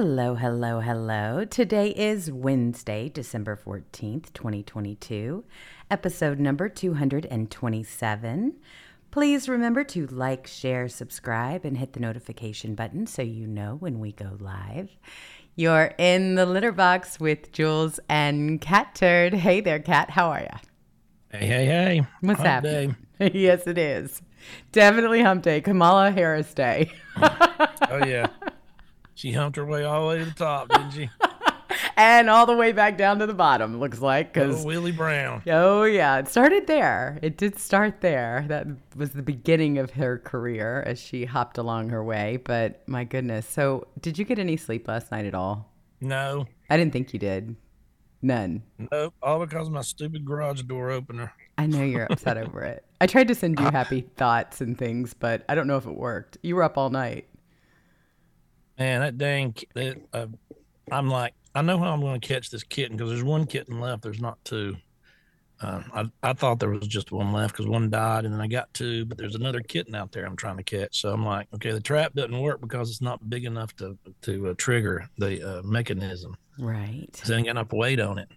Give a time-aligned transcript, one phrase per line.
[0.00, 1.44] Hello, hello, hello.
[1.44, 5.42] Today is Wednesday, December 14th, 2022,
[5.90, 8.56] episode number 227.
[9.10, 13.98] Please remember to like, share, subscribe, and hit the notification button so you know when
[13.98, 14.88] we go live.
[15.56, 19.34] You're in the litter box with Jewels and Cat Turd.
[19.34, 20.10] Hey there, Cat.
[20.10, 20.58] How are you?
[21.36, 22.06] Hey, hey, hey.
[22.20, 22.94] What's Hump happening?
[23.18, 23.32] day.
[23.34, 24.22] yes, it is.
[24.70, 25.60] Definitely hump day.
[25.60, 26.92] Kamala Harris Day.
[27.90, 28.26] Oh, yeah.
[29.18, 31.10] She humped her way all the way to the top, didn't she?
[31.96, 34.28] and all the way back down to the bottom, looks like.
[34.36, 35.42] Oh, Because Willie Brown.
[35.48, 37.18] Oh yeah, it started there.
[37.20, 38.44] It did start there.
[38.46, 42.38] That was the beginning of her career as she hopped along her way.
[42.44, 43.44] But my goodness.
[43.44, 45.68] So, did you get any sleep last night at all?
[46.00, 47.56] No, I didn't think you did.
[48.22, 48.62] None.
[48.92, 49.14] nope.
[49.20, 51.32] All because of my stupid garage door opener.
[51.56, 52.84] I know you're upset over it.
[53.00, 55.96] I tried to send you happy thoughts and things, but I don't know if it
[55.96, 56.38] worked.
[56.42, 57.26] You were up all night.
[58.78, 59.54] Man, that dang.
[59.74, 60.26] That, uh,
[60.90, 63.80] I'm like, I know how I'm going to catch this kitten because there's one kitten
[63.80, 64.02] left.
[64.02, 64.76] There's not two.
[65.60, 68.46] Um, I, I thought there was just one left because one died, and then I
[68.46, 71.00] got two, but there's another kitten out there I'm trying to catch.
[71.00, 74.50] So I'm like, okay, the trap doesn't work because it's not big enough to to
[74.50, 76.36] uh, trigger the uh, mechanism.
[76.58, 77.08] Right.
[77.10, 78.28] because I ain't got enough weight on it.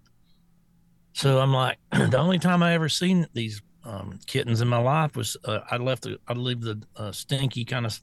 [1.13, 5.15] So I'm like, the only time I ever seen these um, kittens in my life
[5.15, 7.99] was uh, I left the I'd leave the uh, stinky kind of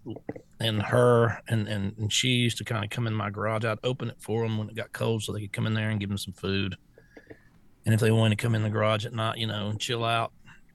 [0.60, 3.64] and her and, and and she used to kind of come in my garage.
[3.64, 5.90] I'd open it for them when it got cold so they could come in there
[5.90, 6.76] and give them some food.
[7.84, 10.04] And if they wanted to come in the garage at night, you know, and chill
[10.04, 10.32] out.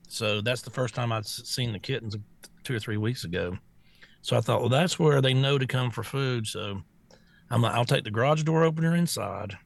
[0.08, 2.16] So that's the first time I'd seen the kittens
[2.64, 3.56] two or three weeks ago.
[4.22, 6.46] So I thought, well, that's where they know to come for food.
[6.46, 6.82] So
[7.50, 9.56] I'm like, I'll take the garage door opener inside.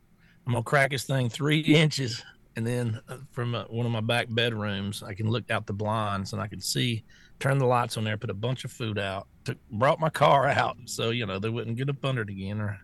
[0.47, 2.25] I'm gonna crack this thing three inches,
[2.58, 5.72] and then uh, from uh, one of my back bedrooms, I can look out the
[5.72, 7.04] blinds and I can see,
[7.38, 10.48] turn the lights on there, put a bunch of food out, took, brought my car
[10.48, 12.60] out so you know they wouldn't get up under it again.
[12.60, 12.76] Or,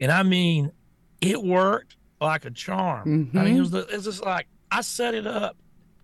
[0.00, 0.70] and I mean,
[1.20, 3.28] it worked like a charm.
[3.34, 5.56] I mean, it was the, it's just like I set it up,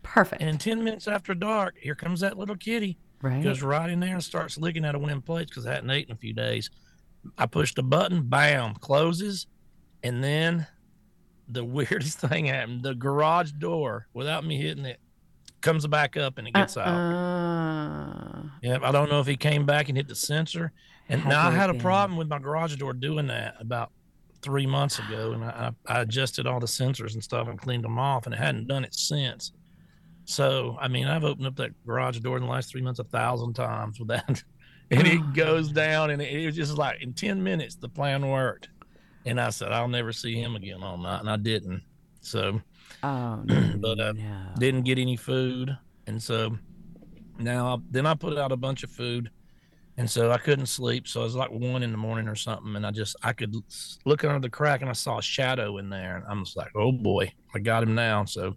[0.02, 0.42] Perfect.
[0.42, 3.44] and ten minutes after dark, here comes that little kitty right.
[3.44, 6.10] goes right in there and starts licking at a them plates because I hadn't eaten
[6.10, 6.68] in a few days.
[7.38, 9.46] I pushed a button, bam, closes,
[10.02, 10.66] and then
[11.48, 12.82] the weirdest thing happened.
[12.82, 14.98] The garage door, without me hitting it,
[15.60, 16.88] comes back up and it gets out.
[16.88, 20.72] Uh, Yeah, I don't know if he came back and hit the sensor.
[21.08, 23.90] And now I had a problem with my garage door doing that about
[24.40, 27.84] three months ago, and I, I I adjusted all the sensors and stuff and cleaned
[27.84, 29.52] them off, and it hadn't done it since.
[30.24, 33.04] So I mean, I've opened up that garage door in the last three months a
[33.04, 34.42] thousand times with that,
[34.90, 38.26] and it goes down, and it, it was just like in ten minutes the plan
[38.26, 38.68] worked,
[39.24, 41.82] and I said I'll never see him again all night, and I didn't.
[42.20, 42.60] So
[43.02, 43.74] oh no.
[43.78, 44.46] But, uh, no.
[44.58, 45.76] didn't get any food,
[46.06, 46.56] and so
[47.38, 49.30] now I, then I put out a bunch of food,
[49.96, 51.08] and so I couldn't sleep.
[51.08, 53.54] So it was like one in the morning or something, and I just I could
[54.04, 56.70] look under the crack and I saw a shadow in there, and I'm just like,
[56.74, 58.24] oh boy, I got him now.
[58.24, 58.56] So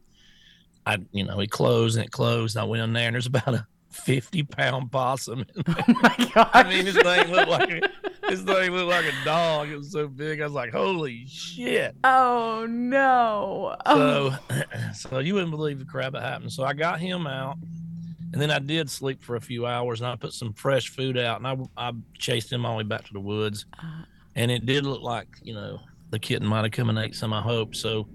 [0.86, 2.56] I, you know, he closed and it closed.
[2.56, 5.46] And I went in there, and there's about a 50 pound possum.
[5.68, 6.50] Oh my god.
[6.54, 7.84] I mean, this thing looked like
[8.30, 9.69] this thing looked like a dog.
[9.69, 10.42] It was so big.
[10.42, 11.95] I was like, holy shit.
[12.04, 13.75] Oh no.
[13.86, 14.38] Oh.
[14.50, 14.56] So,
[14.94, 16.51] so you wouldn't believe the crap that happened.
[16.51, 17.57] So I got him out,
[18.33, 21.18] And then I did sleep for a few hours, and I put some fresh food
[21.18, 24.04] out, and I I chased him all the way back to the woods, Uh,
[24.36, 25.80] and it did look like you know
[26.12, 27.33] the kitten might have come and ate some.
[27.33, 28.07] I hope so.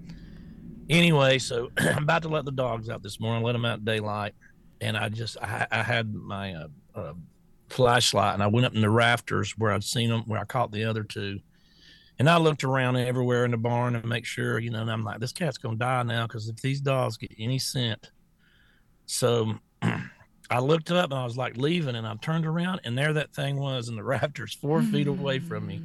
[0.89, 4.33] Anyway, so I'm about to let the dogs out this morning, let them out daylight,
[4.81, 7.13] and I just I, I had my uh, uh,
[7.71, 10.71] flashlight, and I went up in the rafters where I'd seen them, where I caught
[10.71, 11.39] the other two,
[12.19, 15.03] and I looked around everywhere in the barn to make sure, you know, and I'm
[15.03, 18.11] like, this cat's gonna die now because if these dogs get any scent,
[19.05, 23.13] so I looked up and I was like leaving, and I turned around, and there
[23.13, 25.81] that thing was in the rafters, four feet away from me.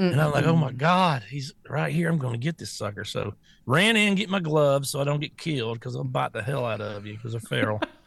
[0.00, 0.78] And I'm like, oh my mm-hmm.
[0.78, 2.08] God, he's right here.
[2.08, 3.04] I'm going to get this sucker.
[3.04, 3.34] So
[3.66, 6.64] ran in, get my gloves so I don't get killed because I'll bite the hell
[6.64, 7.82] out of you because they're feral.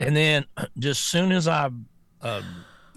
[0.00, 0.44] and then
[0.78, 1.70] just soon as I,
[2.22, 2.42] uh,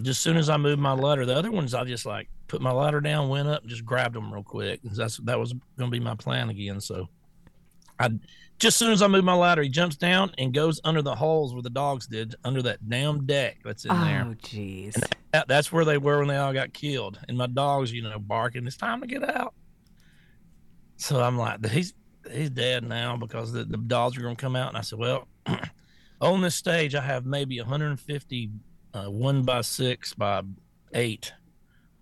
[0.02, 2.72] just soon as I moved my ladder, the other ones I just like put my
[2.72, 4.80] ladder down, went up, just grabbed them real quick.
[4.82, 6.80] That's that was going to be my plan again.
[6.80, 7.08] So
[7.98, 8.08] I
[8.58, 11.14] just as soon as I moved my ladder, he jumps down and goes under the
[11.14, 15.02] holes where the dogs did, under that damn deck that's in there Oh, jeez.
[15.32, 17.18] that, that's where they were when they all got killed.
[17.28, 19.54] And my dog's, you know, barking, it's time to get out.
[20.96, 21.94] So I'm like, he's
[22.30, 24.68] he's dead now because the, the dogs are going to come out.
[24.68, 25.26] And I said, well,
[26.20, 28.50] on this stage, I have maybe 150
[28.92, 30.42] uh, one by six by
[30.94, 31.32] eight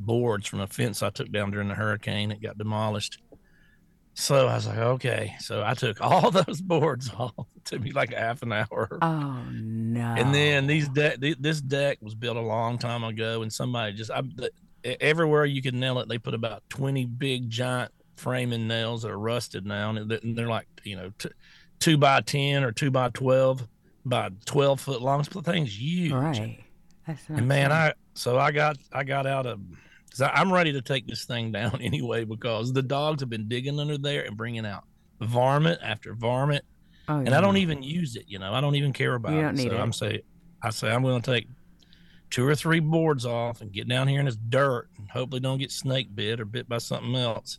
[0.00, 2.30] boards from a fence I took down during the hurricane.
[2.30, 3.20] It got demolished.
[4.14, 5.36] So I was like, okay.
[5.38, 7.46] So I took all those boards off.
[7.56, 8.98] It took me like a half an hour.
[9.02, 10.00] Oh no.
[10.00, 13.92] And then these deck, th- this deck was built a long time ago, and somebody
[13.92, 14.22] just I,
[14.84, 19.18] everywhere you could nail it, they put about twenty big giant framing nails that are
[19.18, 21.30] rusted now, and they're, and they're like you know t-
[21.78, 23.66] two by ten or two by twelve
[24.08, 25.22] by twelve foot long.
[25.22, 26.12] The thing's huge.
[26.12, 26.62] right.
[27.06, 27.72] That's And man.
[27.72, 29.60] I so I got I got out of.
[30.10, 33.48] Cause I, I'm ready to take this thing down anyway because the dogs have been
[33.48, 34.84] digging under there and bringing out
[35.20, 36.64] varmint after varmint
[37.08, 38.24] oh, and I don't even use it.
[38.26, 39.42] You know, I don't even care about You it.
[39.42, 39.80] don't need so it.
[39.80, 40.22] I'm say,
[40.62, 41.46] I say I'm going to take
[42.30, 45.58] two or three boards off and get down here in this dirt and hopefully don't
[45.58, 47.58] get snake bit or bit by something else,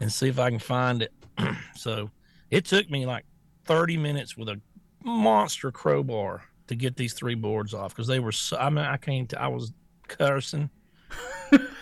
[0.00, 1.12] and see if I can find it.
[1.76, 2.10] so
[2.50, 3.24] it took me like
[3.64, 4.60] 30 minutes with a
[5.06, 8.32] monster crowbar to get these three boards off because they were.
[8.32, 9.32] So, I mean, I can't.
[9.34, 9.72] I was
[10.08, 10.70] cursing.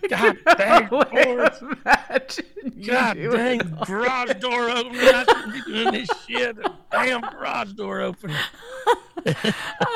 [0.08, 1.60] God dang boards.
[1.62, 4.94] Imagine God dang, garage door open.
[4.96, 6.56] I doing this shit.
[6.90, 8.32] Damn garage door open.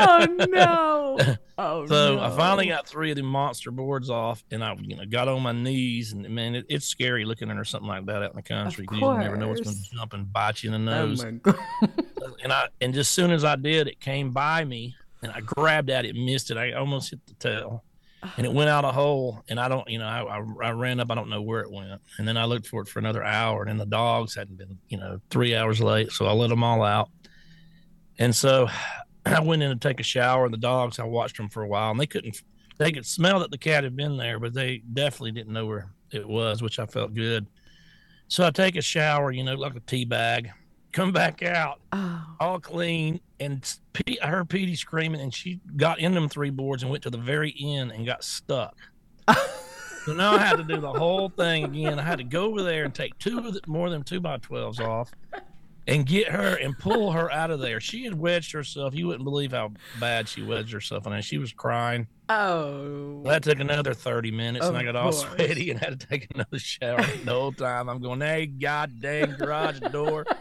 [0.01, 1.19] Oh no.
[1.59, 2.21] Oh So no.
[2.23, 5.41] I finally got three of the monster boards off, and I, you know, got on
[5.41, 8.43] my knees, and man, it, it's scary looking under something like that out in the
[8.43, 8.87] country.
[8.93, 11.25] You never know what's going to jump and bite you in the Oh nose.
[11.25, 11.57] my god.
[12.43, 15.89] and I, and just soon as I did, it came by me, and I grabbed
[15.89, 16.59] at it, missed it.
[16.59, 17.83] I almost hit the tail,
[18.37, 19.43] and it went out a hole.
[19.49, 21.11] And I don't, you know, I, I, I ran up.
[21.11, 23.63] I don't know where it went, and then I looked for it for another hour,
[23.63, 26.65] and then the dogs hadn't been, you know, three hours late, so I let them
[26.65, 27.11] all out.
[28.19, 28.69] And so
[29.27, 31.69] I went in to take a shower, and the dogs, I watched them for a
[31.69, 32.41] while, and they couldn't,
[32.79, 35.91] they could smell that the cat had been there, but they definitely didn't know where
[36.11, 37.47] it was, which I felt good.
[38.29, 40.51] So I take a shower, you know, like a tea bag,
[40.97, 42.25] come back out Oh.
[42.41, 43.21] all clean.
[43.39, 43.63] And
[43.93, 47.11] P- I heard Petey screaming, and she got in them three boards and went to
[47.11, 48.75] the very end and got stuck.
[50.05, 51.99] so now I had to do the whole thing again.
[51.99, 54.39] I had to go over there and take two of the, more than two by
[54.39, 55.11] twelves off,
[55.87, 57.79] and get her and pull her out of there.
[57.81, 58.95] She had wedged herself.
[58.95, 62.07] You wouldn't believe how bad she wedged herself, and she was crying.
[62.31, 63.23] Oh.
[63.25, 65.27] That took another 30 minutes, and I got all course.
[65.35, 67.89] sweaty and had to take another shower the whole time.
[67.91, 70.25] I'm going, hey, goddamn garage door.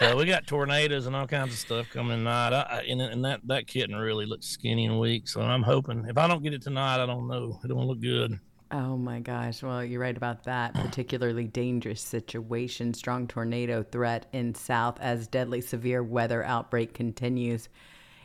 [0.00, 2.52] so we got tornadoes and all kinds of stuff coming tonight.
[2.52, 5.28] I, and, and that, that kitten really looks skinny and weak.
[5.28, 7.58] So I'm hoping if I don't get it tonight, I don't know.
[7.64, 8.38] It don't look good.
[8.70, 9.62] Oh my gosh.
[9.62, 10.74] Well, you're right about that.
[10.74, 12.92] Particularly dangerous situation.
[12.92, 17.68] Strong tornado threat in south as deadly severe weather outbreak continues.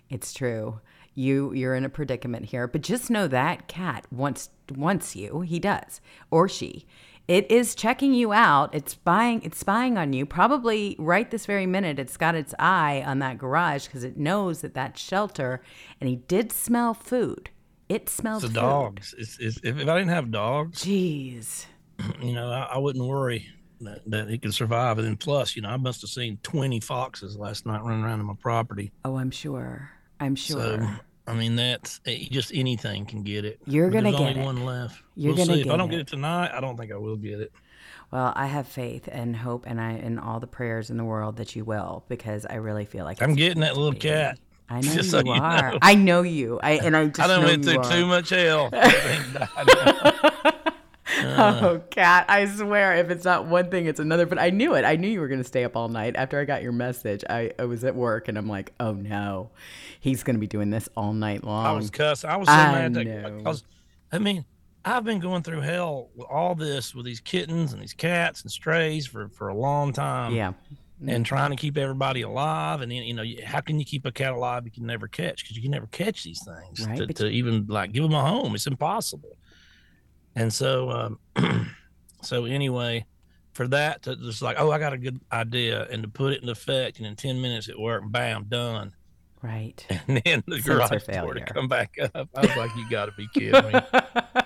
[0.09, 0.81] It's true.
[1.15, 5.41] You you're in a predicament here, but just know that cat wants wants you.
[5.41, 6.01] He does.
[6.29, 6.87] Or she.
[7.27, 8.75] It is checking you out.
[8.75, 10.25] It's spying it's spying on you.
[10.25, 14.61] Probably right this very minute it's got its eye on that garage because it knows
[14.61, 15.61] that that shelter
[16.01, 17.49] and he did smell food.
[17.87, 18.65] It smelled It's the food.
[18.65, 19.15] dogs.
[19.17, 21.65] It's, it's, if, if I didn't have dogs, Jeez.
[22.21, 23.45] you know, I, I wouldn't worry
[23.81, 24.97] that, that he could survive.
[24.97, 28.19] And then plus, you know, I must have seen 20 foxes last night running around
[28.19, 28.91] on my property.
[29.05, 29.89] Oh, I'm sure.
[30.19, 30.59] I'm sure.
[30.61, 30.87] So,
[31.27, 33.59] I mean, that's eh, just anything can get it.
[33.65, 34.45] You're gonna there's only get it.
[34.45, 35.01] one left.
[35.15, 35.61] You're we'll gonna see.
[35.61, 35.91] If I don't it.
[35.91, 37.51] get it tonight, I don't think I will get it.
[38.11, 41.37] well, I have faith and hope, and I and all the prayers in the world
[41.37, 44.37] that you will, because I really feel like I'm getting that little cat.
[44.69, 45.71] I know Just you so you are.
[45.73, 45.79] know.
[45.81, 46.59] I know you.
[46.61, 47.91] I and I just I know went you through are.
[47.91, 48.69] too much hell.
[51.63, 52.25] Oh, cat!
[52.29, 54.25] I swear, if it's not one thing, it's another.
[54.25, 54.85] But I knew it.
[54.85, 56.15] I knew you were going to stay up all night.
[56.15, 59.51] After I got your message, I, I was at work and I'm like, oh no,
[59.99, 61.65] he's going to be doing this all night long.
[61.65, 62.29] I was cussing.
[62.29, 63.63] I was so I mad that because
[64.11, 64.45] I mean,
[64.85, 68.51] I've been going through hell with all this with these kittens and these cats and
[68.51, 70.33] strays for for a long time.
[70.33, 70.53] yeah.
[70.99, 71.23] And mm-hmm.
[71.23, 74.31] trying to keep everybody alive, and then you know, how can you keep a cat
[74.31, 75.43] alive you can never catch?
[75.43, 78.21] Because you can never catch these things Right, to, to even like give them a
[78.21, 78.55] home.
[78.55, 79.35] It's impossible.
[80.35, 80.89] And so,
[81.37, 81.69] um,
[82.21, 83.05] so anyway,
[83.53, 86.43] for that to just like, oh, I got a good idea, and to put it
[86.43, 88.11] in effect, and in ten minutes it worked.
[88.11, 88.93] Bam, done.
[89.41, 89.85] Right.
[90.07, 92.29] And then the Sensor garage door to come back up.
[92.35, 93.73] I was like, you got to be kidding me.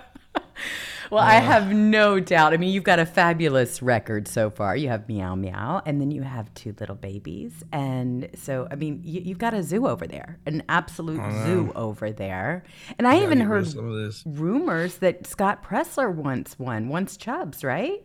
[1.09, 2.53] Well, I have no doubt.
[2.53, 4.75] I mean, you've got a fabulous record so far.
[4.75, 7.63] You have Meow Meow, and then you have two little babies.
[7.71, 12.11] And so, I mean, you, you've got a zoo over there, an absolute zoo over
[12.11, 12.63] there.
[12.97, 14.23] And I even heard some of this.
[14.25, 18.03] rumors that Scott Presler once won, once Chubbs, right?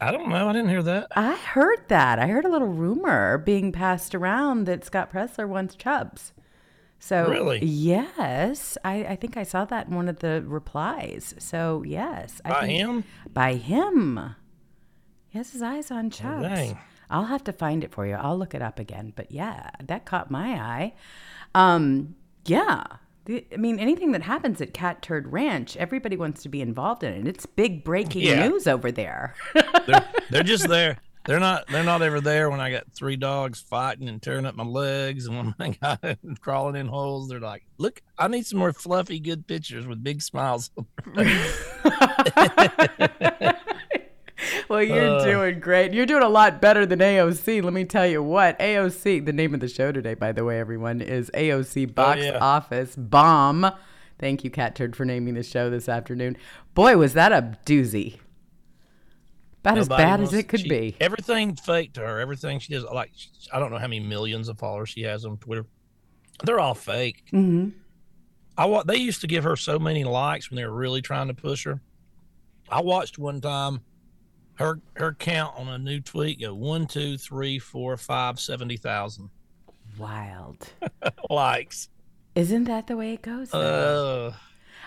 [0.00, 0.48] I don't know.
[0.48, 1.08] I didn't hear that.
[1.14, 2.18] I heard that.
[2.18, 6.32] I heard a little rumor being passed around that Scott Presler wants Chubbs.
[6.98, 7.62] So Really?
[7.64, 11.34] yes, I, I think I saw that in one of the replies.
[11.38, 13.04] So yes, I By him?
[13.32, 14.34] By him.
[15.28, 16.78] He has his eyes on dang.
[17.10, 18.14] I'll have to find it for you.
[18.14, 19.12] I'll look it up again.
[19.14, 20.94] But yeah, that caught my eye.
[21.54, 22.14] Um,
[22.46, 22.84] yeah.
[23.26, 27.02] The, I mean, anything that happens at Cat Turd Ranch, everybody wants to be involved
[27.04, 27.26] in it.
[27.26, 28.48] It's big breaking Yeah.
[28.48, 29.34] news over there.
[29.86, 30.98] They're, they're just there.
[31.26, 31.66] They're not.
[31.68, 35.26] They're not ever there when I got three dogs fighting and tearing up my legs,
[35.26, 37.28] and when I got crawling in holes.
[37.28, 40.70] They're like, "Look, I need some more fluffy, good pictures with big smiles."
[44.68, 45.24] Well, you're Uh.
[45.24, 45.92] doing great.
[45.92, 47.62] You're doing a lot better than AOC.
[47.62, 48.58] Let me tell you what.
[48.58, 52.24] AOC, the name of the show today, by the way, everyone, is AOC Box Oh,
[52.24, 52.38] yeah.
[52.38, 53.70] Office Bomb.
[54.18, 56.36] Thank you, Cat Turd, for naming the show this afternoon.
[56.74, 58.18] Boy, was that a doozy.
[59.64, 60.96] About as bad as it could she- be.
[61.00, 62.20] Everything fake to her.
[62.20, 62.84] Everything she does.
[62.84, 63.10] Like
[63.52, 65.64] I don't know how many millions of followers she has on Twitter.
[66.44, 67.22] They're all fake.
[67.30, 67.68] hmm
[68.56, 71.28] I wa- they used to give her so many likes when they were really trying
[71.28, 71.80] to push her.
[72.68, 73.80] I watched one time
[74.56, 79.30] her her count on a new tweet go one, two, three, four, five, seventy thousand
[79.98, 80.68] Wild.
[81.30, 81.88] likes.
[82.34, 83.50] Isn't that the way it goes?
[83.50, 84.28] though?
[84.28, 84.34] Uh,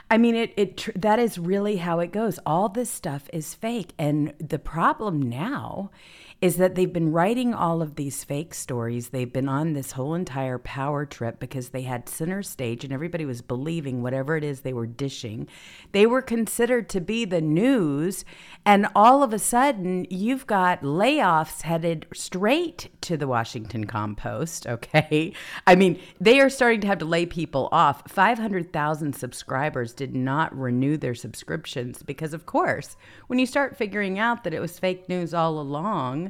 [0.09, 2.39] I mean, it, it tr- that is really how it goes.
[2.45, 3.93] All this stuff is fake.
[3.97, 5.91] And the problem now
[6.39, 9.09] is that they've been writing all of these fake stories.
[9.09, 13.25] They've been on this whole entire power trip because they had center stage and everybody
[13.25, 15.47] was believing whatever it is they were dishing.
[15.93, 18.23] They were considered to be the news.
[18.65, 24.65] And all of a sudden, you've got layoffs headed straight to the Washington Compost.
[24.77, 25.33] Okay.
[25.65, 28.03] I mean, they are starting to have to lay people off.
[28.11, 34.43] 500,000 subscribers did not renew their subscriptions because, of course, when you start figuring out
[34.43, 36.27] that it was fake news all along,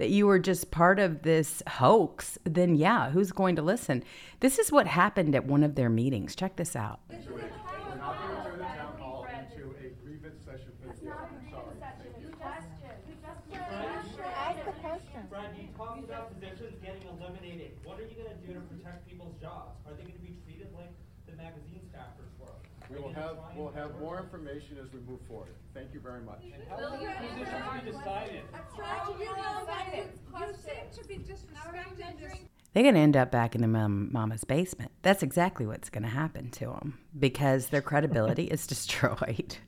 [0.00, 4.02] that you were just part of this hoax, then yeah, who's going to listen?
[4.40, 6.34] This is what happened at one of their meetings.
[6.34, 7.00] Check this out.
[7.10, 11.44] We're not going to turn the town hall into a grievance session for the I'm
[11.52, 11.76] sorry.
[11.84, 12.32] Thank you.
[14.40, 15.20] Ask the question.
[15.28, 17.76] Brad, you talked about positions getting eliminated.
[17.84, 19.76] What are you going to do to protect people's jobs?
[19.84, 20.96] Are they going to be treated like
[21.28, 22.56] the magazine staffers were?
[22.88, 25.49] We will have, we'll have more information as we move forward.
[26.02, 26.42] Thank you very much.
[26.68, 28.42] How will your positions be decided?
[30.46, 32.38] You seem to be disrespecting this.
[32.72, 34.92] They're going to end up back in the mom, mama's basement.
[35.02, 39.56] That's exactly what's going to happen to them because their credibility is destroyed.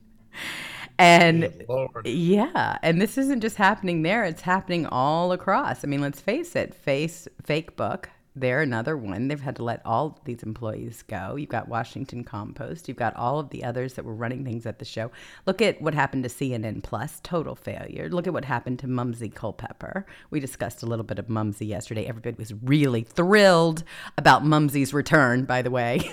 [0.99, 2.05] And Lord.
[2.05, 5.83] yeah, and this isn't just happening there, it's happening all across.
[5.83, 9.27] I mean, let's face it, Face Fake Book, they're another one.
[9.27, 11.35] They've had to let all these employees go.
[11.35, 14.79] You've got Washington Compost, you've got all of the others that were running things at
[14.79, 15.11] the show.
[15.45, 18.09] Look at what happened to CNN Plus, total failure.
[18.09, 20.05] Look at what happened to Mumsy Culpepper.
[20.31, 22.05] We discussed a little bit of Mumsy yesterday.
[22.05, 23.83] Everybody was really thrilled
[24.17, 26.11] about Mumsy's return, by the way.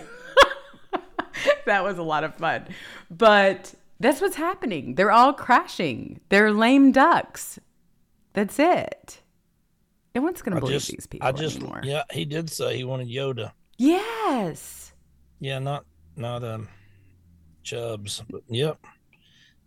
[1.64, 2.66] that was a lot of fun.
[3.10, 4.94] But that's what's happening.
[4.94, 6.20] They're all crashing.
[6.28, 7.58] They're lame ducks.
[8.32, 9.19] That's it.
[10.14, 11.80] No one's going to I believe just, these people I just, anymore.
[11.84, 13.52] yeah, he did say he wanted Yoda.
[13.78, 14.92] Yes.
[15.38, 15.84] Yeah, not,
[16.16, 16.68] not um,
[17.62, 18.78] Chubbs, but yep.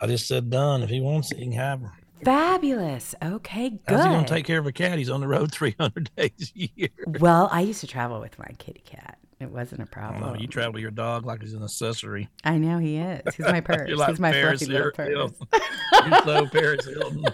[0.01, 0.83] I just said done.
[0.83, 1.91] If he wants it, he can have her.
[2.25, 3.15] Fabulous.
[3.23, 3.79] Okay, good.
[3.87, 4.97] How's he gonna take care of a cat?
[4.97, 6.89] He's on the road 300 days a year.
[7.19, 9.17] well, I used to travel with my kitty cat.
[9.39, 10.21] It wasn't a problem.
[10.21, 10.39] don't.
[10.39, 12.29] You travel your dog like he's an accessory.
[12.45, 13.35] I know he is.
[13.35, 13.89] He's my purse.
[13.89, 15.47] You're like He's my Paris fluffy little Hilton.
[15.51, 15.61] purse.
[16.07, 17.25] You're so Paris Hilton.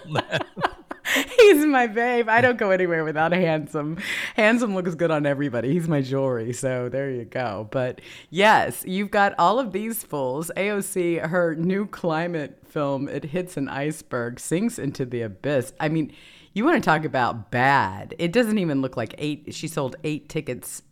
[1.38, 2.28] He's my babe.
[2.28, 3.98] I don't go anywhere without a handsome.
[4.36, 5.72] Handsome looks good on everybody.
[5.72, 6.52] He's my jewelry.
[6.52, 7.68] So there you go.
[7.70, 8.00] But
[8.30, 10.50] yes, you've got all of these fools.
[10.56, 15.72] AOC, her new climate film, It Hits an Iceberg, sinks into the abyss.
[15.80, 16.12] I mean,
[16.52, 18.14] you want to talk about bad.
[18.18, 19.54] It doesn't even look like eight.
[19.54, 20.82] She sold eight tickets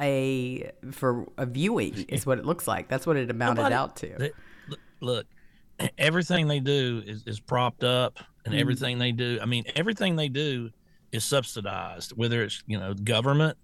[0.00, 2.88] a for a viewing is what it looks like.
[2.88, 4.14] That's what it amounted Nobody- out to.
[4.18, 4.32] They-
[4.68, 5.26] look- look,
[5.98, 8.60] everything they do is, is propped up, and mm-hmm.
[8.60, 9.38] everything they do.
[9.40, 10.70] I mean, everything they do
[11.12, 13.56] is subsidized, whether it's you know government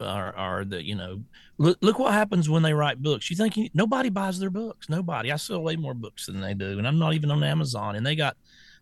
[0.00, 1.22] or, or the you know
[1.58, 3.30] look look what happens when they write books.
[3.30, 4.88] You think you, nobody buys their books?
[4.88, 5.32] Nobody.
[5.32, 8.04] I sell way more books than they do, and I'm not even on Amazon, and
[8.04, 8.36] they got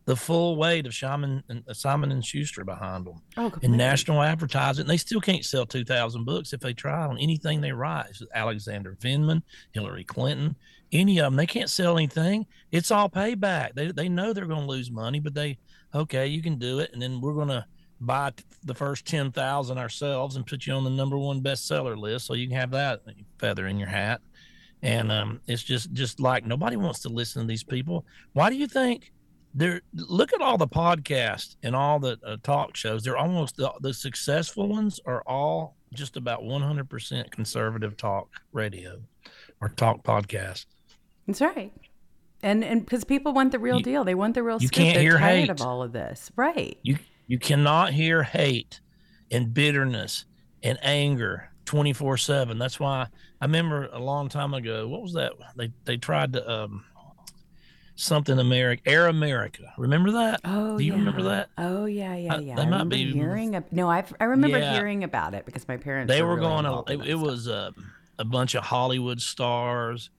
[0.07, 4.23] the full weight of Simon and uh, Simon and Schuster behind them Oh, and national
[4.23, 4.87] advertising.
[4.87, 8.07] They still can't sell 2,000 books if they try on anything they write.
[8.11, 10.55] It's Alexander Vindman, Hillary Clinton,
[10.97, 11.37] any of them.
[11.37, 12.47] They can't sell anything.
[12.73, 13.75] It's all payback.
[13.75, 15.59] They, they know they're going to lose money, but they,
[15.95, 16.91] okay, you can do it.
[16.93, 17.65] And then we're going to
[18.01, 18.33] buy
[18.65, 22.49] the first 10,000 ourselves and put you on the number one bestseller list so you
[22.49, 23.03] can have that
[23.39, 24.21] feather in your hat.
[24.83, 28.05] And um, it's just, just like nobody wants to listen to these people.
[28.33, 29.13] Why do you think?
[29.55, 33.03] They're, look at all the podcasts and all the uh, talk shows.
[33.03, 39.01] They're almost the, the successful ones are all just about 100% conservative talk radio
[39.63, 40.67] or talk podcast.
[41.27, 41.73] That's right.
[42.43, 44.59] And and because people want the real You- deal, they want the real.
[44.61, 44.83] you scoop.
[44.83, 45.49] can't They're hear hate.
[45.51, 46.79] of all of this, right?
[46.83, 48.81] You you cannot hear hate
[49.31, 50.25] and bitterness
[50.63, 52.59] and anger 24/7.
[52.59, 53.07] That's why
[53.41, 55.33] I remember a long time ago, what was that?
[55.57, 56.85] They they tried to um
[57.99, 59.73] something America, Air America.
[59.79, 60.41] Remember that?
[60.45, 60.99] Oh, Do you yeah.
[60.99, 61.49] remember that?
[61.57, 62.55] Oh yeah, yeah, Uh, yeah.
[62.57, 63.57] they I might be- hearing.
[63.57, 64.75] a, no, I I remember Yeah.
[64.75, 66.13] hearing about it because my parents.
[66.13, 67.73] they were, were really going in it, it was a,
[68.19, 70.11] a bunch of hollywood stars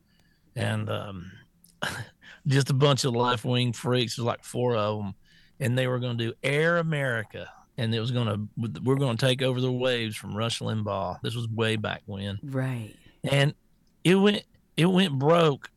[0.57, 1.31] and um,
[2.47, 5.15] just a bunch of left-wing freaks there's like four of them
[5.59, 9.15] and they were going to do air america and it was going to we're going
[9.15, 11.21] to take over the waves from rush limbaugh.
[11.21, 12.39] This was way back when.
[12.43, 12.93] Right.
[13.23, 13.53] and
[14.03, 14.43] it went
[14.75, 15.69] it went broke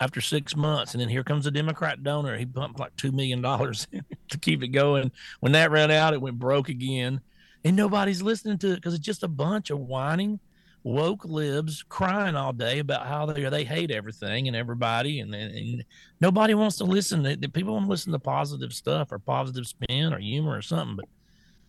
[0.00, 2.36] after six months and then here comes a democrat donor.
[2.36, 3.86] He pumped like two million dollars
[4.30, 5.10] to keep it going.
[5.40, 7.20] When that ran out it went broke again.
[7.62, 10.40] And nobody's listening to it because it's just a bunch of whining
[10.82, 15.84] woke libs crying all day about how they they hate everything and everybody and, and
[16.20, 20.12] nobody wants to listen the people want to listen to positive stuff or positive spin
[20.12, 21.04] or humor or something but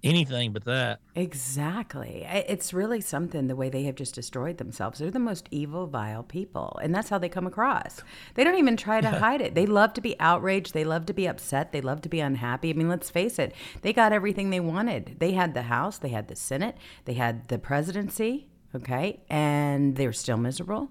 [0.04, 2.26] anything but that Exactly.
[2.26, 5.00] It's really something the way they have just destroyed themselves.
[5.00, 6.80] They're the most evil, vile people.
[6.82, 8.02] And that's how they come across.
[8.36, 9.56] They don't even try to hide it.
[9.56, 10.74] They love to be outraged.
[10.74, 11.74] They love to be upset.
[11.74, 12.70] They love to be unhappy.
[12.70, 15.18] I mean, let's face it, they got everything they wanted.
[15.20, 19.22] They had the House, they had the Senate, they had the presidency, okay?
[19.30, 20.90] And they're still miserable.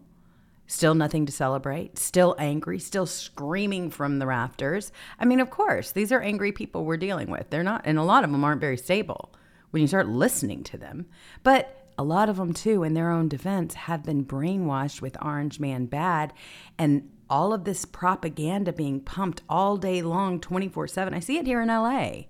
[0.66, 4.92] Still nothing to celebrate, still angry, still screaming from the rafters.
[5.18, 7.50] I mean, of course, these are angry people we're dealing with.
[7.50, 9.32] They're not, and a lot of them aren't very stable
[9.70, 11.06] when you start listening to them.
[11.42, 15.58] But a lot of them, too, in their own defense, have been brainwashed with Orange
[15.58, 16.32] Man bad
[16.78, 21.14] and all of this propaganda being pumped all day long, 24 7.
[21.14, 22.22] I see it here in LA.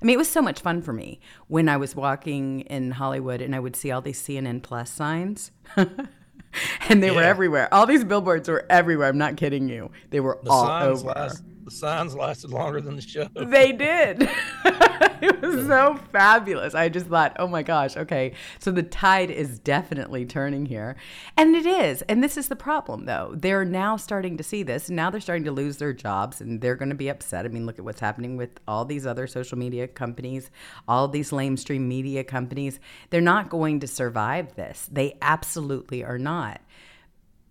[0.00, 3.40] I mean, it was so much fun for me when I was walking in Hollywood
[3.40, 5.50] and I would see all these CNN Plus signs.
[5.76, 7.72] and they were everywhere.
[7.72, 9.08] All these billboards were everywhere.
[9.08, 9.90] I'm not kidding you.
[10.10, 11.08] They were the all over.
[11.08, 14.22] last, the signs lasted longer than the show They did.
[15.20, 16.76] it was so fabulous.
[16.76, 18.34] I just thought, oh my gosh, okay.
[18.60, 20.94] So the tide is definitely turning here.
[21.36, 22.02] And it is.
[22.02, 23.32] And this is the problem, though.
[23.34, 24.88] They're now starting to see this.
[24.88, 27.44] Now they're starting to lose their jobs and they're going to be upset.
[27.44, 30.50] I mean, look at what's happening with all these other social media companies,
[30.86, 32.78] all these lamestream media companies.
[33.10, 34.88] They're not going to survive this.
[34.92, 36.60] They absolutely are not.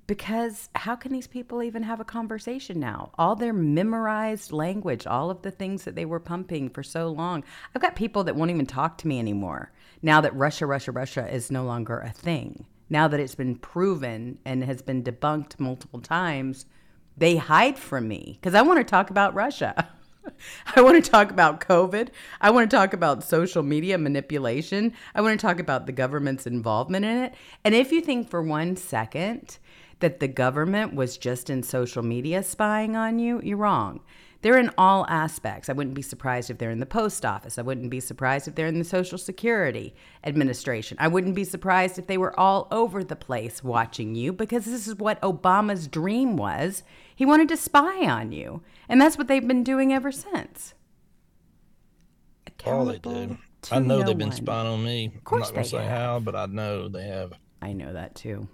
[0.08, 3.10] Because how can these people even have a conversation now?
[3.18, 7.44] All their memorized language, all of the things that they were pumping for so long.
[7.74, 9.72] I've got people that won't even talk to me anymore
[10.06, 12.65] now that Russia, Russia, Russia is no longer a thing.
[12.89, 16.68] Now that it's been proven and has been debunked multiple times,
[17.18, 19.89] they hide from me because I want to talk about Russia.
[20.76, 22.10] I want to talk about COVID.
[22.41, 24.94] I want to talk about social media manipulation.
[25.15, 27.34] I want to talk about the government's involvement in it.
[27.63, 29.58] And if you think for one second
[29.99, 34.01] that the government was just in social media spying on you, you're wrong.
[34.41, 35.69] They're in all aspects.
[35.69, 37.58] I wouldn't be surprised if they're in the post office.
[37.58, 40.97] I wouldn't be surprised if they're in the Social Security Administration.
[40.99, 44.88] I wouldn't be surprised if they were all over the place watching you because this
[44.88, 46.84] is what Obama's dream was.
[47.15, 48.62] He wanted to spy on you.
[48.88, 50.75] And that's what they've been doing ever since.
[52.65, 53.38] all they do
[53.71, 55.77] i know no they've been spying on me Of course i'm not going to say
[55.77, 55.89] have.
[55.89, 58.47] how but i know they have I know that too.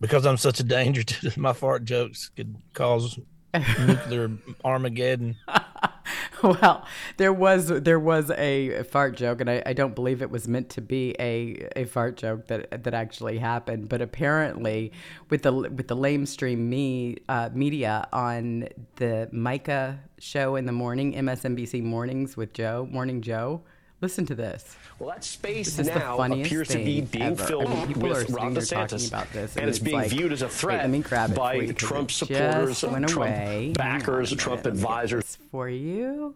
[0.00, 3.18] Because I'm such a danger to my fart jokes could cause
[3.86, 4.30] nuclear
[4.64, 5.36] Armageddon.
[6.42, 6.86] well,
[7.16, 10.70] there was there was a fart joke, and I, I don't believe it was meant
[10.70, 13.88] to be a, a fart joke that that actually happened.
[13.88, 14.92] But apparently,
[15.28, 21.14] with the with the lamestream me uh, media on the Mika show in the morning,
[21.14, 23.62] MSNBC mornings with Joe, Morning Joe.
[24.00, 24.76] Listen to this.
[25.00, 27.42] Well, that space This is the now funniest appears to be being ever.
[27.42, 29.96] I filled mean, people are with Ron DeSantis, about this, and and it's it's being
[29.96, 33.16] like- viewed as a threat let grab it by you 'cause Trump supporters, just Trump
[33.16, 33.72] away.
[33.74, 34.66] Backers, Trump minute.
[34.66, 35.38] Let me get advisors.
[35.50, 36.34] for you,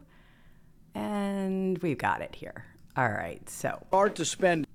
[0.94, 2.64] and we've got it here.
[2.96, 4.66] All right, so hard to spend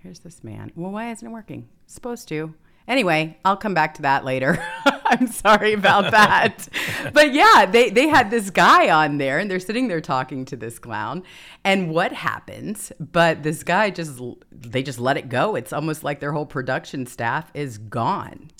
[0.00, 0.70] Here's this man.
[0.76, 1.68] Well, why isn't it working?
[1.84, 2.54] It's supposed to.
[2.86, 4.64] Anyway, I'll come back to that later.
[5.10, 6.68] I'm sorry about that.
[7.12, 10.56] but yeah, they, they had this guy on there and they're sitting there talking to
[10.56, 11.22] this clown.
[11.64, 12.92] And what happens?
[13.00, 15.54] But this guy just, they just let it go.
[15.54, 18.50] It's almost like their whole production staff is gone.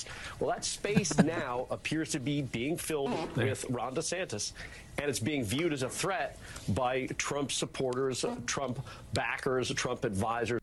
[0.40, 4.52] Well, that space now appears to be being filled with Ron DeSantis,
[4.98, 6.38] and it's being viewed as a threat
[6.70, 10.60] by Trump supporters, Trump backers, Trump advisors.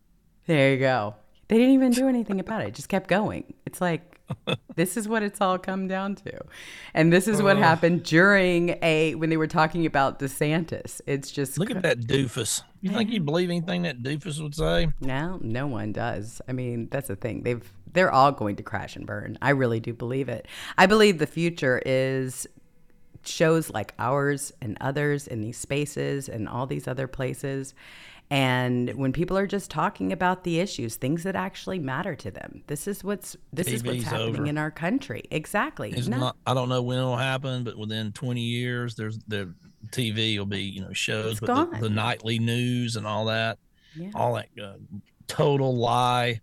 [0.48, 1.16] There you go.
[1.48, 2.70] They didn't even do anything about it.
[2.70, 3.54] It just kept going.
[3.66, 4.20] It's like
[4.76, 6.40] this is what it's all come down to.
[6.94, 11.02] And this is what happened during a when they were talking about DeSantis.
[11.06, 12.64] It's just Look at that doofus.
[12.82, 14.90] You think you'd believe anything that doofus would say?
[15.00, 16.42] No, no one does.
[16.48, 17.44] I mean, that's the thing.
[17.44, 19.38] They've they're all going to crash and burn.
[19.42, 20.48] I really do believe it.
[20.78, 22.48] I believe the future is
[23.24, 27.74] shows like ours and others in these spaces and all these other places.
[28.32, 32.64] And when people are just talking about the issues, things that actually matter to them.
[32.68, 34.46] This is what's this is what's happening over.
[34.48, 35.24] in our country.
[35.30, 35.92] Exactly.
[35.92, 36.36] It's No- not.
[36.48, 39.54] I don't know when it'll happen, but within 20 years, there's the
[39.92, 43.60] TV will be you know shows, but the, the nightly news and all that,
[43.96, 44.10] Yeah.
[44.16, 44.74] all that uh,
[45.28, 46.42] total lie,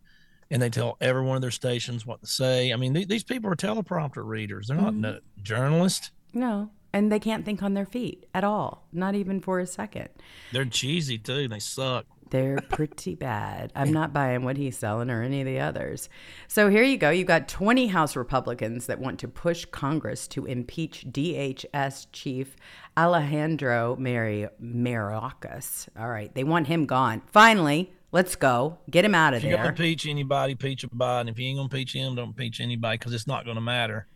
[0.53, 2.73] and they tell every one of their stations what to say.
[2.73, 4.69] I mean, th- these people are teleprompter readers.
[4.69, 5.01] They're not Mm-hmm.
[5.01, 6.13] no, journalists.
[6.33, 6.71] No.
[6.93, 8.87] And they can't think on their feet at all.
[8.93, 10.09] Not even for a second.
[10.53, 11.49] They're cheesy too.
[11.49, 12.07] They suck.
[12.33, 13.73] They're pretty bad.
[13.77, 16.09] I'm not buying what he's selling or any of the others.
[16.49, 17.11] So here you go.
[17.11, 22.57] You've got 20 House Republicans that want to push Congress to impeach DHS Chief
[22.97, 25.89] Alejandro Mary Mayorkas.
[25.99, 26.35] All right.
[26.35, 27.23] They want him gone.
[27.27, 28.79] Finally, let's go.
[28.91, 31.31] Get him out of If you're gonna impeach anybody, impeach Biden.
[31.31, 34.07] If you ain't gonna impeach him, don't impeach anybody because it's not gonna matter.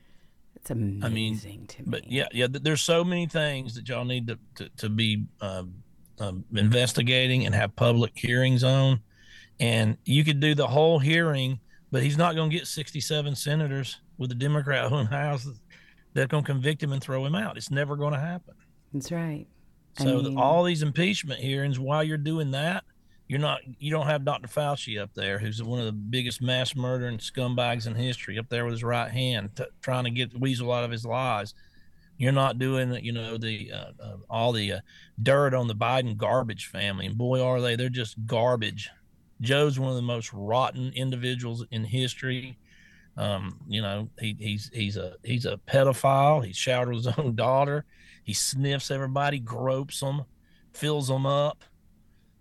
[0.70, 1.87] It's amazing to me.
[1.88, 5.74] But yeah, yeah, there's so many things that y'all need to to, to be um,
[6.18, 9.00] um, investigating and have public hearings on,
[9.61, 11.61] and you could do the whole hearing,
[11.92, 15.46] but he's not going to get 67 senators with the Democrat-owned House
[16.14, 17.57] that's going to convict him and throw him out.
[17.57, 18.55] It's never going to happen.
[18.92, 19.46] That's right.
[19.98, 22.83] I So the- mean- all these impeachment hearings, while you're doing that,
[23.28, 24.48] you're not you don't have Dr.
[24.48, 28.64] Fauci up there, who's one of the biggest mass murdering scumbags in history, up there
[28.64, 31.54] with his right hand, t- trying to get the weasel out of his lies.
[32.18, 34.80] You're not doing you know the uh, uh, all the uh,
[35.22, 37.76] dirt on the Biden garbage family, and boy are they!
[37.76, 38.90] They're just garbage.
[39.40, 42.58] Joe's one of the most rotten individuals in history.
[43.18, 46.44] Um, you know, he, he's he's a he's a pedophile.
[46.44, 47.84] He showered with his own daughter.
[48.22, 50.24] He sniffs everybody, gropes them,
[50.72, 51.64] fills them up.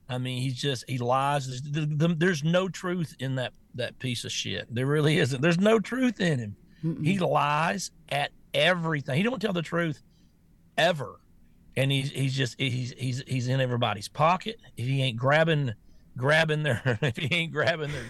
[0.07, 1.47] I mean, he's just he lies.
[1.47, 4.73] There's, the, the, there's no truth in that that piece of shit.
[4.73, 5.41] There really isn't.
[5.41, 6.55] There's no truth in him.
[7.03, 9.17] He lies at everything.
[9.17, 10.03] He don't tell the truth
[10.77, 11.19] ever.
[11.75, 14.59] And he's he's just he's he's he's in everybody's pocket.
[14.77, 15.73] If he ain't grabbing
[16.15, 18.05] grabbing their if he ain't grabbing their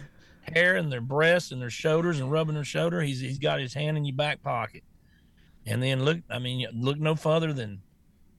[0.53, 3.73] hair and their breasts and their shoulders and rubbing their shoulder, he's he's got his
[3.73, 4.83] hand in your back pocket.
[5.65, 7.81] And then look, I mean, look no further than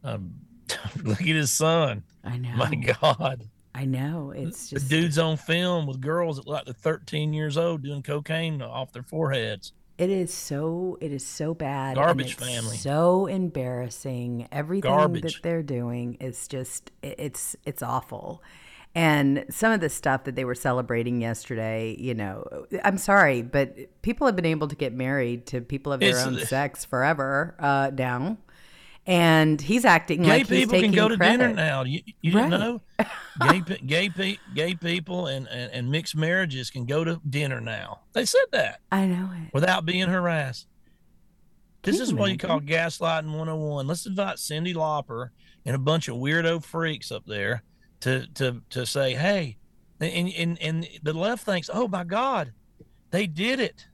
[0.05, 0.35] um,
[1.03, 2.03] look at his son.
[2.25, 2.57] I know.
[2.57, 3.49] My God.
[3.75, 4.33] I know.
[4.35, 8.03] It's just The dude's on film with girls that like they're 13 years old doing
[8.03, 9.73] cocaine off their foreheads.
[9.99, 11.95] It is so it is so bad.
[11.97, 12.77] Garbage family.
[12.77, 14.49] So embarrassing.
[14.53, 15.23] Everything Garbage.
[15.35, 18.43] that they're doing is just it's it's awful.
[18.95, 23.77] And some of the stuff that they were celebrating yesterday, you know, I'm sorry, but
[24.01, 27.55] people have been able to get married to people of their It's- own sex forever
[27.59, 28.39] uh, now.
[29.07, 31.38] And he's acting Gay like he's people can go to credit.
[31.38, 31.85] dinner now.
[31.85, 32.59] You, you didn't Right.
[32.61, 32.81] know?
[33.53, 38.01] Gay, gay, pe- gay people and, and, and mixed marriages can go to dinner now.
[38.14, 39.53] They said that I know it.
[39.53, 40.66] without being harassed.
[41.83, 43.87] This is what you call gaslighting 101.
[43.87, 45.29] Let's invite Cyndi Lauper
[45.66, 47.62] and a bunch of weirdo freaks up there
[48.01, 49.59] to to to say, hey,
[50.01, 52.53] and and and the left thinks, oh my God,
[53.11, 53.87] they did it.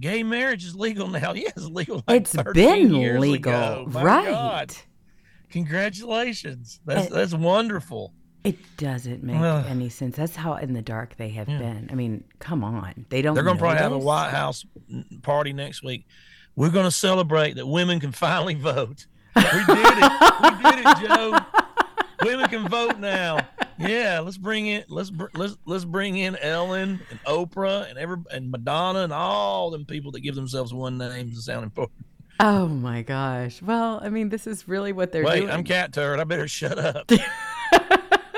[0.00, 1.32] Gay marriage is legal now.
[1.34, 2.02] Yes, it's legal.
[2.08, 3.86] Like It's 13 been legal.
[3.86, 4.28] Right?
[4.30, 4.74] God.
[5.50, 6.80] Congratulations.
[6.84, 8.12] That's It- that's wonderful.
[8.42, 9.64] It doesn't make Ugh.
[9.68, 10.16] any sense.
[10.16, 11.58] That's how in the dark they have Yeah.
[11.58, 11.88] been.
[11.90, 13.06] I mean, come on.
[13.08, 13.98] They don't They're going to probably have a?
[13.98, 14.66] White House
[15.22, 16.06] party next week.
[16.54, 19.06] We're going to celebrate that women can finally vote.
[19.34, 20.12] We did it.
[20.42, 21.38] We did it, Joe.
[22.22, 23.38] Women can vote now.
[23.78, 28.18] Yeah, let's bring in let's br- let's let's bring in Ellen and Oprah and every
[28.30, 32.04] and Madonna and all them people that give themselves one name and sound important.
[32.40, 33.62] Oh my gosh.
[33.62, 35.50] Well, I mean, this is really what they're Wait, doing.
[35.50, 36.18] I'm Cat Turd.
[36.20, 37.10] I better shut up.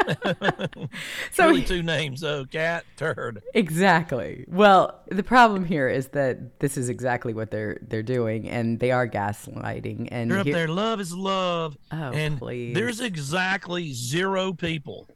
[1.32, 2.44] so really two names, though.
[2.44, 3.42] Cat Turd.
[3.54, 4.44] Exactly.
[4.48, 8.90] Well, the problem here is that this is exactly what they're they're doing, and they
[8.92, 10.08] are gaslighting.
[10.10, 10.68] And They're up here- there.
[10.68, 11.76] Love is love.
[11.90, 12.74] Oh, and please.
[12.74, 15.08] there's exactly zero people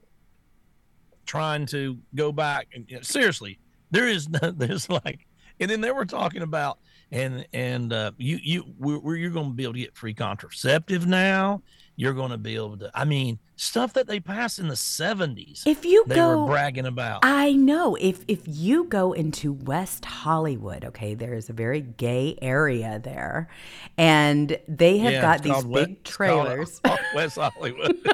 [1.30, 2.66] trying to go back.
[2.74, 3.58] And you know, seriously,
[3.92, 5.26] there is no, there's like,
[5.60, 6.78] and then they were talking about
[7.12, 10.14] and and uh, you you we're, we're, you're going to be able to get free
[10.14, 11.62] contraceptive now.
[11.96, 12.90] You're going to be able to.
[12.94, 15.66] I mean, stuff that they passed in the 70s.
[15.66, 17.20] If you they go, were bragging about.
[17.24, 17.94] I know.
[17.96, 23.50] If if you go into West Hollywood, okay, there is a very gay area there,
[23.98, 26.80] and they have Yeah, got these West- big called trailers.
[27.14, 27.98] West Hollywood.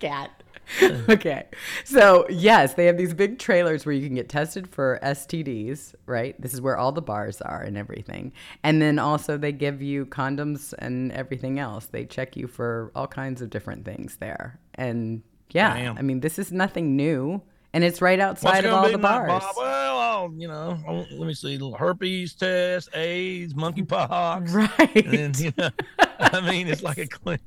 [0.00, 0.42] cat.
[1.08, 1.46] okay.
[1.84, 6.40] So, yes, they have these big trailers where you can get tested for STDs, right?
[6.40, 8.32] This is where all the bars are and everything.
[8.62, 11.86] And then also they give you condoms and everything else.
[11.86, 14.58] They check you for all kinds of different things there.
[14.74, 15.98] And yeah, Damn.
[15.98, 17.42] I mean, this is nothing new.
[17.72, 19.42] And it's right outside of all the bars.
[19.56, 24.96] Well, I'll, you know, I'll- let me see, herpes test, AIDS, monkeypox, Right.
[25.06, 25.70] And then, you know,
[26.20, 27.40] I mean, it's like a clinic.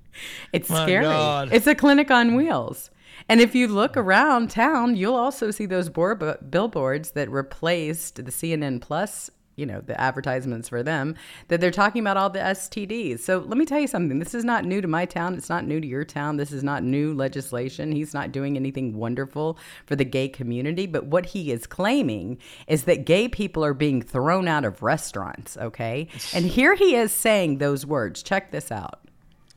[0.51, 1.03] It's My scary.
[1.06, 1.49] God.
[1.53, 2.91] It's a clinic on wheels.
[3.30, 8.32] And if you look around town, you'll also see those board, billboards that replaced the
[8.32, 11.15] CNN Plus, you know, the advertisements for them,
[11.47, 13.21] that they're talking about all the STDs.
[13.21, 14.19] So let me tell you something.
[14.19, 15.34] This is not new to my town.
[15.34, 16.38] It's not new to your town.
[16.38, 17.91] This is not new legislation.
[17.91, 20.86] He's not doing anything wonderful for the gay community.
[20.86, 25.58] But what he is claiming is that gay people are being thrown out of restaurants,
[25.58, 26.08] okay?
[26.36, 28.21] And here he is saying those words.
[28.21, 28.99] Check this out.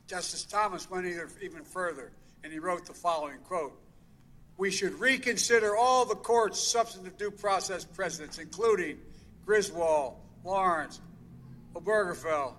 [0.06, 1.06] Justice Thomas went
[1.42, 2.10] even further,
[2.42, 3.78] and he wrote the following quote
[4.56, 8.98] We should reconsider all the court's substantive due process precedents, including
[9.44, 11.00] Griswold, Lawrence,
[11.74, 12.54] Obergefell.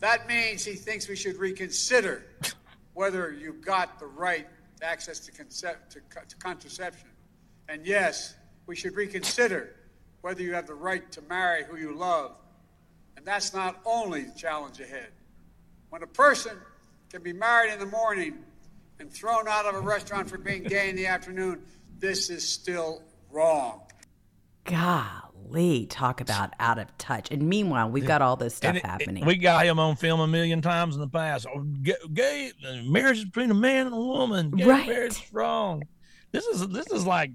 [0.00, 2.24] That means he thinks we should reconsider
[2.94, 4.46] whether you got the right
[4.82, 7.08] access to, concept, to, to contraception.
[7.68, 8.34] And yes,
[8.66, 9.74] we should reconsider
[10.20, 12.32] whether you have the right to marry who you love.
[13.16, 15.08] And that's not only the challenge ahead.
[15.88, 16.56] When a person
[17.10, 18.44] can be married in the morning
[18.98, 21.62] and thrown out of a restaurant for being gay in the afternoon,
[21.98, 23.82] this is still wrong.
[24.64, 27.30] Golly, talk about out of touch.
[27.30, 29.24] And meanwhile, we've got all this stuff And it- it- happening.
[29.24, 31.46] we got him on film a million times in the past.
[31.52, 34.50] Oh, gay, gay uh, marriage is between a man and a woman.
[34.50, 34.86] Gay Right.
[34.88, 35.84] marriage is wrong.
[36.32, 37.30] This is this is like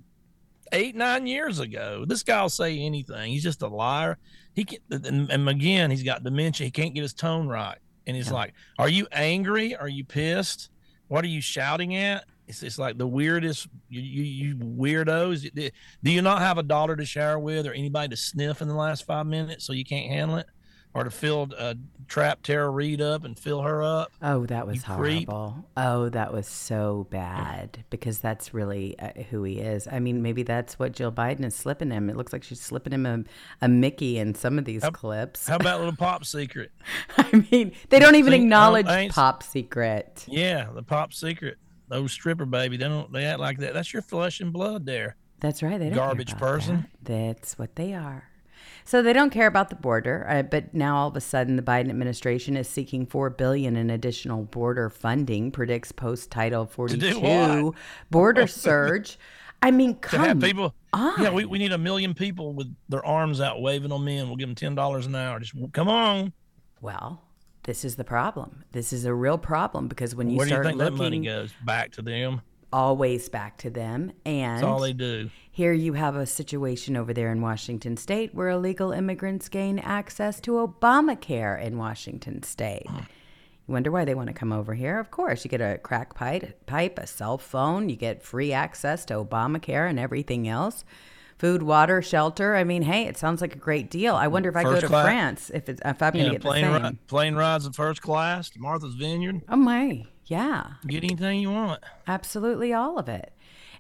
[0.74, 2.04] eight nine years ago.
[2.06, 3.32] This guy will say anything.
[3.32, 4.18] He's just a liar.
[4.54, 6.66] He can, and, and again, he's got dementia.
[6.66, 7.78] He can't get his tone right.
[8.06, 9.76] And he's like, "Are you angry?
[9.76, 10.70] Are you pissed?
[11.12, 13.68] What are you shouting at?" It's, it's like the weirdest.
[13.90, 15.72] You, you, you weirdos.
[16.02, 18.76] Do you not have a daughter to shower with, or anybody to sniff in the
[18.76, 20.48] last five minutes, so you can't handle it,
[20.94, 21.74] or to fill uh,
[22.08, 24.12] trap Tara Reade up and fill her up?
[24.22, 25.30] oh, that was you creep.
[25.30, 25.66] horrible.
[25.78, 29.88] Oh, that was so bad because that's really uh, who he is.
[29.90, 32.10] I mean, maybe that's what Jill Biden is slipping him.
[32.10, 33.24] It looks like she's slipping him a,
[33.62, 35.48] a Mickey in some of these clips.
[35.48, 36.72] How about a little pop secret?
[37.18, 40.26] I mean, they don't even See, acknowledge ain't- Pop Secret.
[40.28, 41.58] Yeah, the pop secret.
[41.88, 43.74] Those stripper baby, they don't they act like that.
[43.74, 45.18] That's your flesh and blood there.
[45.42, 45.78] That's right.
[45.80, 46.86] They don't Garbage person.
[47.04, 47.14] that.
[47.36, 48.24] That's what they are.
[48.84, 51.62] So they don't care about the border, uh, but now all of a sudden the
[51.62, 55.52] Biden administration is seeking four billion in additional border funding.
[55.52, 57.20] Predicts post Title Forty do Two
[57.66, 57.76] what?
[58.10, 59.18] border surge.
[59.64, 61.22] I mean, come people, on.
[61.22, 64.28] yeah, we, we need a million people with their arms out waving on men.
[64.28, 65.40] We'll give them ten dollars an hour.
[65.40, 66.34] Just come on.
[66.82, 67.22] Well,
[67.64, 68.64] this is the problem.
[68.72, 71.20] This is a real problem because when you Where do you start think that money
[71.20, 71.54] goes?
[71.64, 72.42] Back to them.
[72.72, 75.30] Always back to them, and That's all they do.
[75.52, 80.40] Here you have a situation over there in Washington state where illegal immigrants gain access
[80.42, 82.88] to Obamacare in Washington state.
[82.90, 85.00] You wonder why they want to come over here?
[85.00, 89.06] Of course, you get a crack pipe, pipe, a cell phone, you get free access
[89.06, 90.84] to Obamacare and everything else.
[91.38, 92.56] Food, water, shelter.
[92.56, 94.16] I mean, hey, it sounds like a great deal.
[94.16, 95.06] I wonder if I go to class.
[95.06, 96.84] France if it's if I'm going to get the plane, same.
[96.84, 99.42] ri- plane rides in first class to Martha's Vineyard.
[99.50, 100.76] Oh my, yeah.
[100.88, 101.84] Get anything you want.
[102.08, 103.34] Absolutely all of it.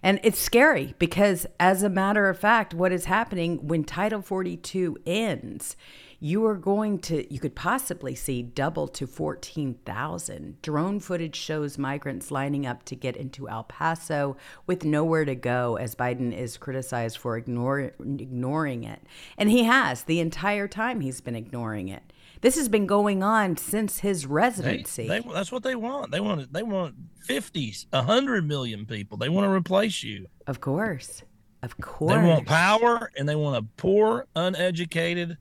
[0.03, 4.97] And it's scary because, as a matter of fact, what is happening when Title 42
[5.05, 5.77] ends,
[6.19, 10.61] you are going to, you could possibly see double to 14,000.
[10.61, 14.35] Drone footage shows migrants lining up to get into El Paso
[14.67, 19.01] with nowhere to go as Biden is criticized for ignore, ignoring it.
[19.37, 22.03] And he has the entire time he's been ignoring it.
[22.41, 25.07] This has been going on since his residency.
[25.07, 26.11] They, they, that's what they want.
[26.11, 29.17] They want they want fifties, a hundred million people.
[29.17, 30.25] They want to replace you.
[30.47, 31.21] Of course,
[31.61, 32.13] of course.
[32.13, 35.37] They want power, and they want a poor, uneducated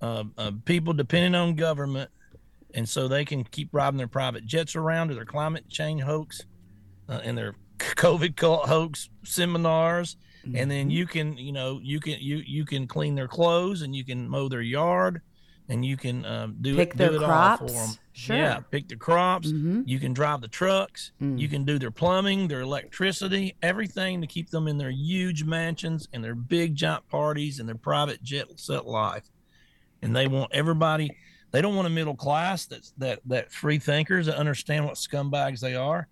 [0.00, 2.10] uh, uh, people depending on government,
[2.74, 6.42] and so they can keep riding their private jets around to their climate change hoax
[7.08, 10.16] uh, and their COVID hoax seminars.
[10.46, 10.56] Mm-hmm.
[10.58, 10.90] And then mm-hmm.
[10.90, 14.28] you can, you know, you can you you can clean their clothes and you can
[14.28, 15.22] mow their yard
[15.68, 17.62] and you can um, do pick it, their do it crops.
[17.62, 17.90] all for them.
[18.12, 18.36] Sure.
[18.36, 19.48] Yeah, pick the crops.
[19.48, 19.82] Mm-hmm.
[19.84, 21.12] You can drive the trucks.
[21.20, 21.38] Mm.
[21.38, 26.08] You can do their plumbing, their electricity, everything to keep them in their huge mansions
[26.12, 29.28] and their big giant parties and their private jet set life.
[30.02, 31.10] And they want everybody.
[31.50, 35.60] They don't want a middle class that's that that free thinkers that understand what scumbags
[35.60, 36.08] they are.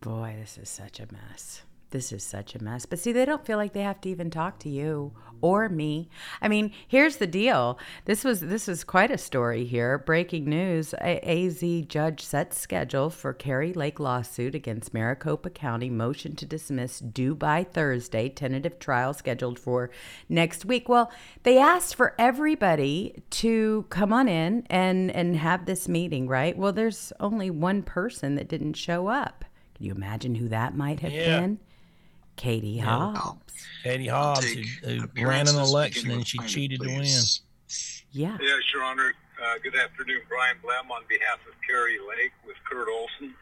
[0.00, 2.86] Boy, this is such a mess this is such a mess.
[2.86, 6.08] But see, they don't feel like they have to even talk to you or me.
[6.42, 7.78] I mean, here's the deal.
[8.06, 9.96] This was this is quite a story here.
[9.98, 15.88] Breaking news: a- AZ judge sets schedule for Kari Lake lawsuit against Maricopa County.
[15.90, 18.28] Motion to dismiss due by Thursday.
[18.28, 19.90] Tentative trial scheduled for
[20.28, 20.88] next week.
[20.88, 21.10] Well,
[21.44, 26.58] they asked for everybody to come on in and and have this meeting, right?
[26.58, 29.44] Well, there's only one person that didn't show up.
[29.76, 31.40] Can you imagine who that might have Yeah.
[31.40, 31.58] been?
[32.38, 33.52] Katie Hobbs.
[33.82, 37.04] Katie Hobbs, who, who ran an election and she cheated to win.
[38.12, 38.38] Yeah.
[38.40, 39.12] Yes, Your Honor.
[39.42, 40.20] Uh, good afternoon.
[40.28, 43.34] Bryan Blehm on behalf of Kari Lake with Kurt Olsen.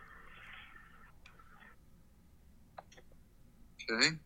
[3.91, 4.17] Okay.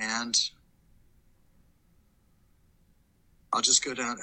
[0.00, 0.36] And
[3.52, 4.16] I'll just go down.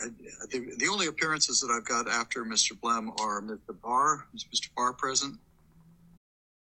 [0.51, 2.73] The, the only appearances that I've got after Mr.
[2.73, 3.79] Blehm are Mr.
[3.81, 4.25] Barr.
[4.33, 4.69] Is Mr.
[4.75, 5.37] Barr present?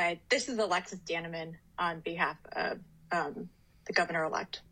[0.00, 2.78] Hi, this is Alexis Danneman on behalf of
[3.12, 3.50] um,
[3.86, 4.62] the governor elect.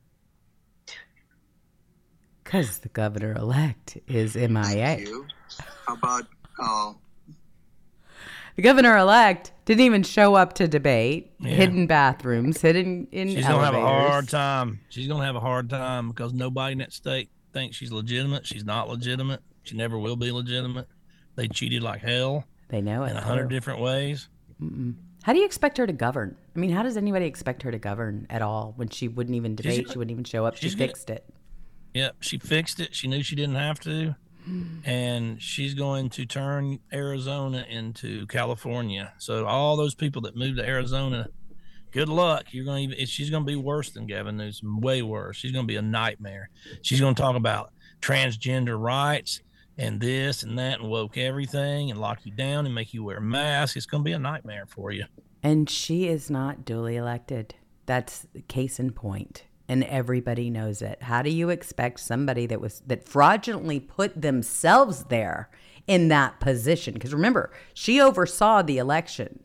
[2.42, 4.64] Because the governor elect is MIA.
[4.64, 5.26] Thank you.
[5.86, 6.26] How about
[6.58, 6.94] uh,
[8.56, 11.30] The governor elect didn't even show up to debate.
[11.40, 11.50] Yeah.
[11.50, 14.80] Hidden bathrooms, hidden in She's gonna have a hard time.
[14.88, 18.46] She's gonna have a hard time because nobody in that state thinks she's legitimate.
[18.46, 19.42] She's not legitimate.
[19.64, 20.88] She never will be legitimate.
[21.36, 23.10] They cheated like hell They know it.
[23.10, 24.30] in a hundred different ways.
[25.28, 26.38] How do you expect her to govern?
[26.56, 29.56] I mean, how does anybody expect her to govern at all when she wouldn't even
[29.56, 29.84] debate?
[29.84, 30.56] gonna- she wouldn't even show up.
[30.56, 31.28] She she's gonna- fixed it.
[31.92, 32.94] Yep, she fixed it.
[32.94, 34.14] She knew she didn't have to,
[34.86, 39.12] and she's going to turn Arizona into California.
[39.18, 41.28] So all those people that moved to Arizona,
[41.92, 42.46] good luck.
[42.52, 43.04] You're going to.
[43.04, 44.80] She's going to be worse than Gavin Newsom.
[44.80, 45.36] Way worse.
[45.36, 46.48] She's going to be a nightmare.
[46.80, 49.42] She's going to talk about transgender rights
[49.78, 53.18] and this and that and woke everything and lock you down and make you wear
[53.18, 53.76] a mask.
[53.76, 55.04] It's going to be a nightmare for you.
[55.42, 57.54] And she is not duly elected.
[57.86, 59.44] That's case in point.
[59.68, 61.02] And everybody knows it.
[61.02, 65.50] How do you expect somebody that was that fraudulently put themselves there
[65.86, 66.94] in that position?
[66.94, 69.40] Because remember, she oversaw the election.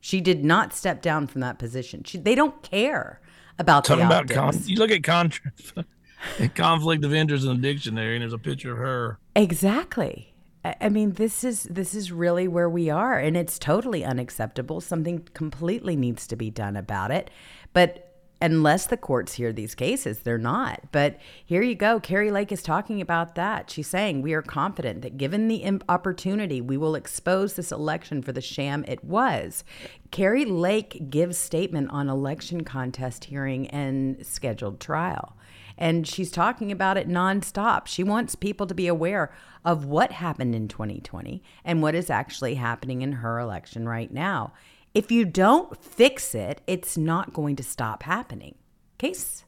[0.00, 2.04] She did not step down from that position.
[2.04, 3.20] She, they don't care
[3.58, 5.50] about Talking the about con- you look at contra-
[6.54, 9.18] conflict of interest in the dictionary, and there's a picture of her.
[9.36, 10.32] Exactly.
[10.80, 14.80] I mean, this is this is really where we are, and it's totally unacceptable.
[14.80, 17.30] Something completely needs to be done about it.
[17.72, 20.80] But unless the courts hear these cases, they're not.
[20.90, 22.00] But here you go.
[22.00, 23.70] Kari Lake is talking about that.
[23.70, 28.32] She's saying we are confident that given the opportunity, we will expose this election for
[28.32, 29.62] the sham it was.
[30.10, 35.35] Kari Lake gives statement on election contest hearing and scheduled trial
[35.78, 37.86] and she's talking about it nonstop.
[37.86, 39.32] She wants people to be aware
[39.64, 44.52] of what happened in 2020 and what is actually happening in her election right now.
[44.94, 48.54] If you don't fix it, it's not going to stop happening.
[48.98, 49.44] Case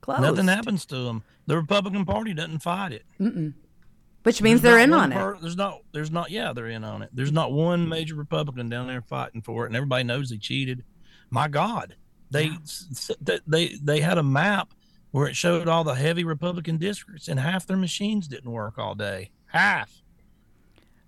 [0.00, 0.22] closed.
[0.22, 1.24] Nothing happens to them.
[1.46, 3.04] The Republican Party doesn't fight it.
[4.22, 5.16] Which means There's they're in on it.
[5.16, 5.80] per- There's not.
[5.92, 6.30] There's not.
[6.30, 7.10] Yeah, they're in on it.
[7.12, 10.84] There's not one major Republican down there fighting for it, and everybody knows they cheated.
[11.30, 11.96] My God,
[12.30, 12.52] they
[13.20, 14.72] they they they had a map
[15.12, 18.94] where it showed all the heavy Republican districts and half their machines didn't work all
[18.94, 19.30] day.
[19.46, 20.02] Half.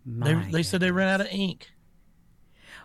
[0.06, 1.70] they My they said they ran out of ink.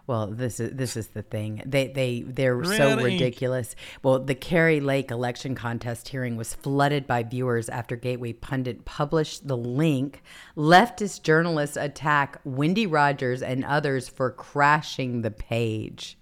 [0.07, 1.61] Well, this is this is the thing.
[1.65, 3.03] They they they're Ran so of ink.
[3.03, 3.75] ridiculous.
[4.01, 9.47] Well, the Kari Lake election contest hearing was flooded by viewers after Gateway pundit published
[9.47, 10.23] the link.
[10.57, 16.17] Leftist journalists attack Wendy Rogers and others for crashing the page.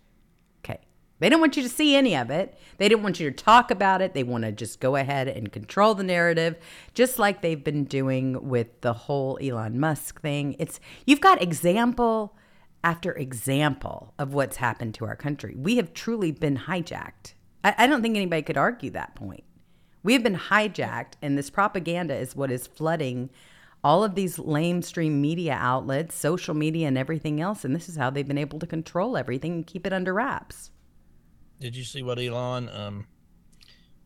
[1.20, 2.58] They didn't want you to see any of it.
[2.78, 4.14] They didn't want you to talk about it.
[4.14, 6.58] They want to just go ahead and control the narrative,
[6.94, 10.56] just like they've been doing with the whole Elon Musk thing.
[10.60, 12.36] It's you've got example
[12.84, 15.56] after example of what's happened to our country.
[15.58, 17.34] We have truly been hijacked.
[17.64, 19.44] I, I don't think anybody could argue that point.
[20.04, 23.30] We have been hijacked, and this propaganda is what is flooding
[23.84, 27.64] all of these lamestream media outlets, social media, and everything else.
[27.64, 30.72] And this is how they've been able to control everything and keep it under wraps.
[31.60, 33.08] Did you see what Elon um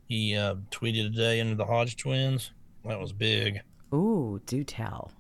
[0.08, 2.52] he uh, tweeted today into the Hodge twins?
[2.86, 3.62] That was big.
[3.94, 5.12] Ooh, do tell.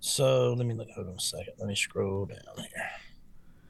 [0.00, 0.88] So let me look.
[0.94, 1.54] Hold on a second.
[1.58, 2.90] Let me scroll down here.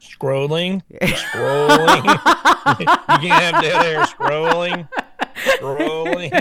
[0.01, 2.05] Scrolling, scrolling.
[3.23, 4.03] you can't have dead air.
[4.03, 4.87] Scrolling,
[5.35, 6.31] scrolling.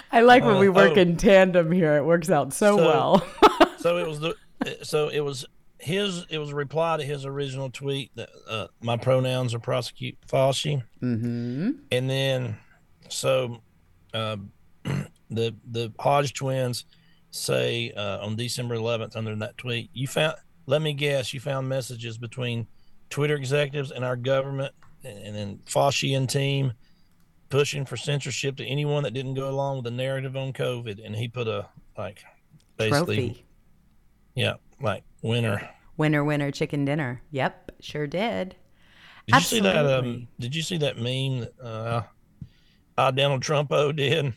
[0.12, 1.00] I like when we Uh, work oh.
[1.00, 1.96] in tandem here.
[1.96, 3.26] It works out so, So- well.
[3.78, 4.34] so it was the.
[4.82, 5.46] So it was
[5.80, 6.26] his.
[6.28, 10.82] It was a reply to his original tweet that uh, my pronouns are prosecute Fauci.
[11.02, 11.70] mm-hmm.
[11.90, 12.56] and then
[13.08, 13.62] so
[14.14, 14.36] uh,
[15.30, 16.84] the the Hodge twins
[17.30, 20.34] say uh, on December 11th under that tweet, you found.
[20.66, 22.66] Let me guess, you found messages between
[23.08, 26.74] Twitter executives and our government, and, and then Fauci and team
[27.48, 31.04] pushing for censorship to anyone that didn't go along with the narrative on COVID.
[31.04, 31.66] And he put a
[31.96, 32.22] like
[32.76, 33.46] basically, Trophy.
[34.38, 35.68] Yeah, like winner.
[35.96, 37.22] Winner, winner, chicken dinner.
[37.32, 38.54] Yep, sure did.
[39.26, 39.84] Did you see that?
[39.84, 42.02] Um, did you see that meme that uh,
[42.96, 44.32] uh, Donald Trumpo did?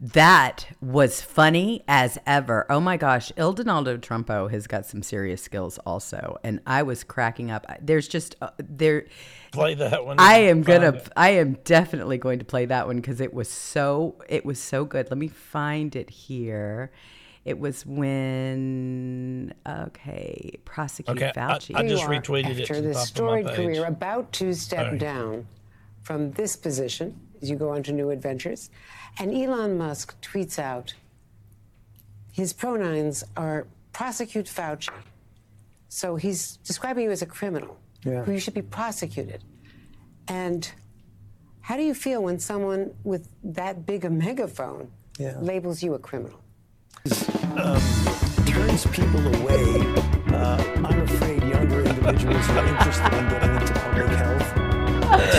[0.00, 2.66] That was funny as ever.
[2.68, 7.04] Oh my gosh, Il Donaldo Trumpo has got some serious skills also, and I was
[7.04, 7.64] cracking up.
[7.80, 9.06] There's just uh, there.
[9.52, 10.16] Play that one.
[10.18, 10.94] I am gonna.
[10.94, 11.08] it.
[11.16, 14.16] I am definitely going to play that one because it was so.
[14.28, 15.08] It was so good.
[15.08, 16.90] Let me find it here.
[17.44, 21.74] It was when okay, prosecute Okay, Fauci.
[21.74, 23.84] I just You are, retweeted it after to the this top of my storied career,
[23.86, 24.98] about to step Sorry.
[24.98, 25.46] down
[26.02, 28.70] from this position as you go on to new adventures.
[29.18, 30.94] And Elon Musk tweets out
[32.32, 34.88] his pronouns are prosecute Fauci.
[35.88, 38.22] So he's describing you as a criminal Yeah.
[38.22, 39.42] who you should be prosecuted.
[40.28, 40.70] And
[41.60, 45.38] how do you feel when someone with that big a megaphone Yeah.
[45.40, 46.38] labels you a criminal?
[48.46, 49.80] Turns people away.
[50.28, 54.62] Uh, I'm afraid younger individuals are interested in getting into public health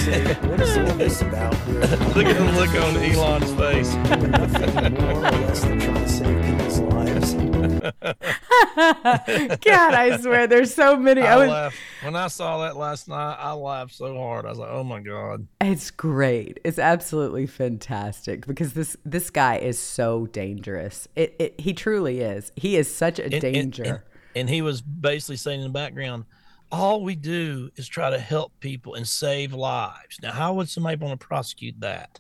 [0.02, 1.54] say, what is all this about?
[2.16, 3.94] Look at the look on Elon's face.
[3.94, 7.34] doing nothing more or less than trying to save people's lives.
[8.76, 11.22] God, I swear, there's so many.
[11.22, 13.36] I I was, laughed when I saw that last night.
[13.40, 14.46] I laughed so hard.
[14.46, 16.60] I was like, "Oh my god!" It's great.
[16.64, 21.08] It's absolutely fantastic because this this guy is so dangerous.
[21.16, 22.52] It, it he truly is.
[22.56, 23.84] He is such a And- and- danger.
[23.84, 24.00] And,
[24.36, 26.26] and he was basically saying in the background,
[26.72, 30.98] "All we do is try to help people and save lives." Now, how would somebody
[30.98, 32.20] want to prosecute that?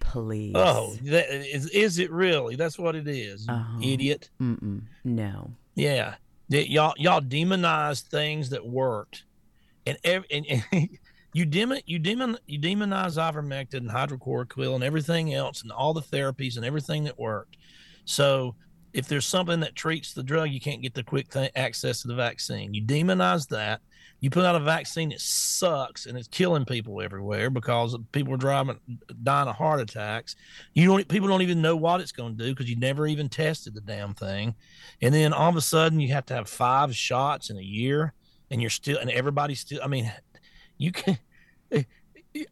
[0.00, 0.52] Please.
[0.54, 2.56] Oh, that, is is it really?
[2.56, 3.78] That's what it is, Uh-huh.
[3.82, 4.30] idiot.
[4.40, 4.82] Mm-mm.
[5.04, 5.50] No.
[5.78, 6.16] Yeah,
[6.48, 9.22] y'all y'all demonize things that worked,
[9.86, 10.88] and and, and
[11.32, 16.02] you demon you demon you demonize ivermectin and hydrochloroquine and everything else and all the
[16.02, 17.58] therapies and everything that worked.
[18.06, 18.56] So
[18.92, 22.08] if there's something that treats the drug, you can't get the quick th- access to
[22.08, 22.74] the vaccine.
[22.74, 23.80] You demonize that.
[24.20, 28.38] You put out a vaccine that sucks and it's killing people everywhere because people are
[28.38, 28.78] driving,
[29.22, 30.34] dying of heart attacks.
[30.74, 33.28] You don't, people don't even know what it's going to do because you never even
[33.28, 34.56] tested the damn thing.
[35.00, 38.12] And then all of a sudden, you have to have five shots in a year,
[38.50, 39.80] and you're still, and everybody's still.
[39.82, 40.10] I mean,
[40.78, 41.18] you can.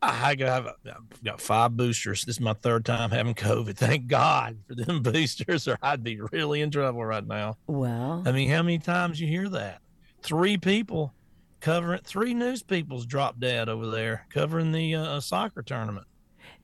[0.03, 2.25] I got I've got five boosters.
[2.25, 3.77] This is my third time having COVID.
[3.77, 7.57] Thank God for them boosters, or I'd be really in trouble right now.
[7.67, 9.81] Well, I mean, how many times you hear that?
[10.23, 11.13] Three people
[11.61, 16.07] covering three news people's dropped dead over there covering the uh, soccer tournament.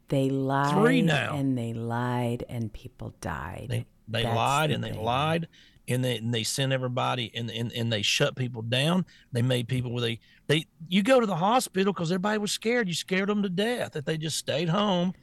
[0.08, 1.34] they lied Three now.
[1.36, 3.66] and they lied and people died.
[3.68, 5.48] They they lied the and they lied
[5.88, 9.04] and they and they sent everybody and, and and they shut people down.
[9.32, 12.88] They made people where they they you go to the hospital because everybody was scared.
[12.88, 13.96] You scared them to death.
[13.96, 15.14] If they just stayed home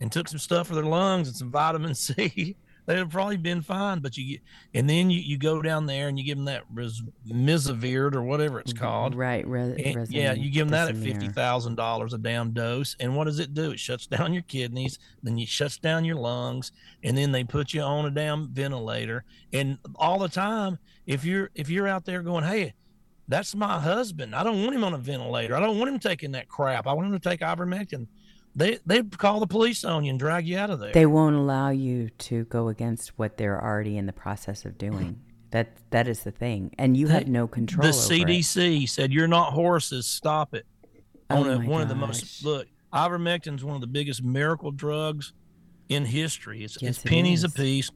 [0.00, 2.56] and took some stuff for their lungs and some vitamin C,
[2.88, 4.00] they'd have probably been fine.
[4.00, 4.40] But you get,
[4.72, 8.58] and then you, you go down there and you give them that res, or whatever
[8.58, 8.82] it's mm-hmm.
[8.84, 9.14] called.
[9.14, 9.46] Right.
[9.46, 13.14] Re- And- yeah, you give them that at fifty thousand dollars a damn dose, and
[13.14, 13.70] what does it do?
[13.72, 16.72] It shuts down your kidneys, then it shuts down your lungs,
[17.04, 19.24] and then they put you on a damn ventilator.
[19.52, 22.72] And all the time, if you're if you're out there going, hey,
[23.28, 24.34] that's my husband.
[24.34, 25.54] I don't want him on a ventilator.
[25.54, 26.86] I don't want him taking that crap.
[26.86, 28.06] I want him to take ivermectin.
[28.58, 30.92] They they call the police on you and drag you out of there.
[30.92, 35.20] They won't allow you to go against what they're already in the process of doing.
[35.50, 37.80] That that is the thing, and you have no control.
[37.90, 38.26] the over it.
[38.26, 40.04] CDC said you're not horses.
[40.04, 40.66] Stop it.
[41.30, 45.32] Oh On a, one of the most look, ivermectin's one of the biggest miracle drugs
[45.88, 46.64] in history.
[46.64, 47.52] It's Yes, it's it pennies is.
[47.52, 47.90] a piece.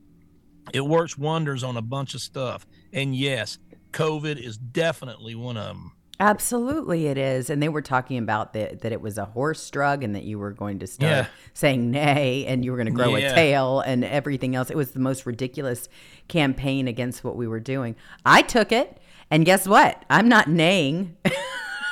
[0.72, 2.66] It works wonders on a bunch of stuff.
[2.90, 3.58] And yes,
[3.90, 5.92] COVID is definitely one of them.
[6.22, 7.50] Absolutely, it is.
[7.50, 10.38] And they were talking about that that it was a horse drug, and that you
[10.38, 11.26] were going to start Yeah.
[11.52, 13.32] saying nay, and you were going to grow Yeah.
[13.32, 14.70] a tail, and everything else.
[14.70, 15.88] It was the most ridiculous
[16.28, 17.96] campaign against what we were doing.
[18.24, 18.98] I took it,
[19.32, 20.04] and guess what?
[20.08, 21.14] I'm not naying.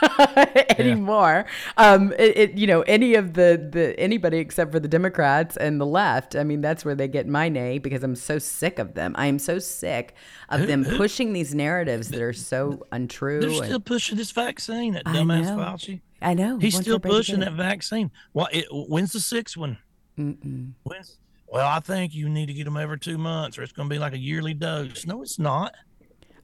[0.79, 1.47] anymore.
[1.77, 5.81] Um, it, it, you know, any of the, the anybody except for the Democrats and
[5.81, 6.37] the left.
[6.37, 9.15] I mean, that's where they get my nay because I'm so sick of them.
[9.17, 10.15] I am so sick
[10.49, 13.41] of them pushing these narratives that are so untrue.
[13.41, 14.95] They're and- still pushing this vaccine.
[14.95, 15.47] That dumbass.
[15.57, 16.01] Fauci.
[16.23, 16.59] I know.
[16.59, 18.11] He's wants still pushing that vaccine.
[18.35, 19.79] Well, it, when's the sixth one?
[20.19, 20.73] Mm-mm.
[20.83, 23.89] When's, well, I think you need to get them every two months, or it's going
[23.89, 25.07] to be like a yearly dose.
[25.07, 25.75] No, it's not.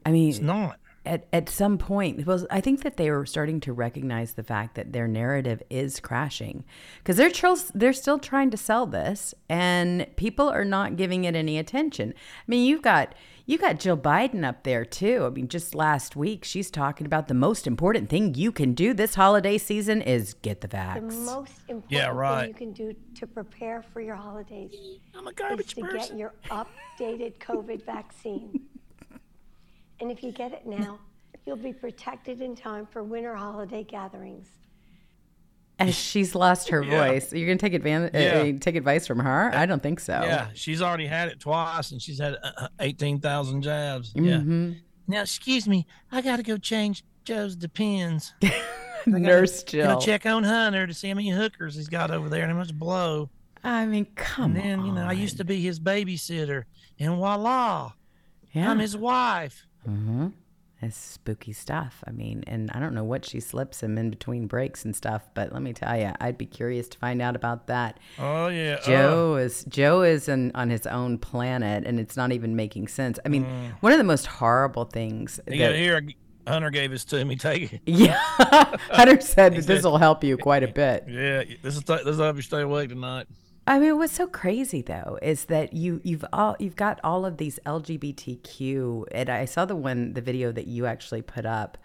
[0.05, 0.79] I mean, It's not.
[1.07, 4.75] At at some point well i think that they are starting to recognize the fact
[4.75, 6.65] that their narrative is crashing
[6.99, 11.35] because they're tr- they're still trying to sell this and people are not giving it
[11.35, 13.15] any attention i mean you've got
[13.49, 15.25] you got Jill Biden up there too.
[15.25, 18.93] I mean, just last week she's talking about the most important thing you can do
[18.93, 21.07] this holiday season is get the vaccine.
[21.11, 22.41] The most important Yeah, right.
[22.41, 24.75] thing you can do to prepare for your holidays
[25.17, 25.99] I'm a garbage is to person.
[26.01, 28.63] get your updated COVID vaccine.
[30.01, 30.99] And if you get it now,
[31.47, 34.49] you'll be protected in time for winter holiday gatherings.
[35.79, 37.07] As she's lost her Yeah.
[37.09, 38.55] voice, you're gonna take advantage, Yeah.
[38.57, 39.51] uh, take advice from her.
[39.55, 40.21] I don't think so.
[40.25, 44.13] Yeah, she's already had it twice, and she's had uh, eighteen thousand jabs.
[44.15, 44.39] Yeah.
[44.39, 44.81] Mhm.
[45.07, 48.35] Now, excuse me, I got to go change Joe's depends.
[49.07, 49.83] Nurse Joe.
[49.83, 50.01] Go Jill.
[50.01, 52.75] check on Hunter to see how many hookers he's got over there and how much
[52.75, 53.31] blow.
[53.63, 56.65] I mean, come and then, you know, I used to be his babysitter,
[56.99, 57.93] and voila,
[58.53, 58.71] Yeah.
[58.71, 59.66] I'm his wife.
[59.89, 60.29] Mm-hmm.
[60.83, 62.05] It's spooky stuff.
[62.07, 65.23] I mean, and I don't know what she slips him in between breaks and stuff,
[65.33, 67.99] but let me tell you, I'd be curious to find out about that.
[68.19, 72.57] Oh yeah, Joe is Joe is in, on his own planet, and it's not even
[72.57, 73.19] making sense.
[73.25, 73.45] I mean,
[73.81, 75.41] one of the most horrible things.
[75.49, 76.03] You that- here.
[76.47, 77.35] Hunter gave this to me.
[77.35, 77.81] Take it.
[77.87, 78.19] yeah,
[78.91, 81.05] Hunter said that this will help you quite a bit.
[81.09, 83.27] Yeah, this is this will help you stay awake tonight.
[83.67, 87.37] I mean, what's so crazy though is that you you've all you've got all of
[87.37, 91.77] these LGBTQ, and I saw the one the video that you actually put up,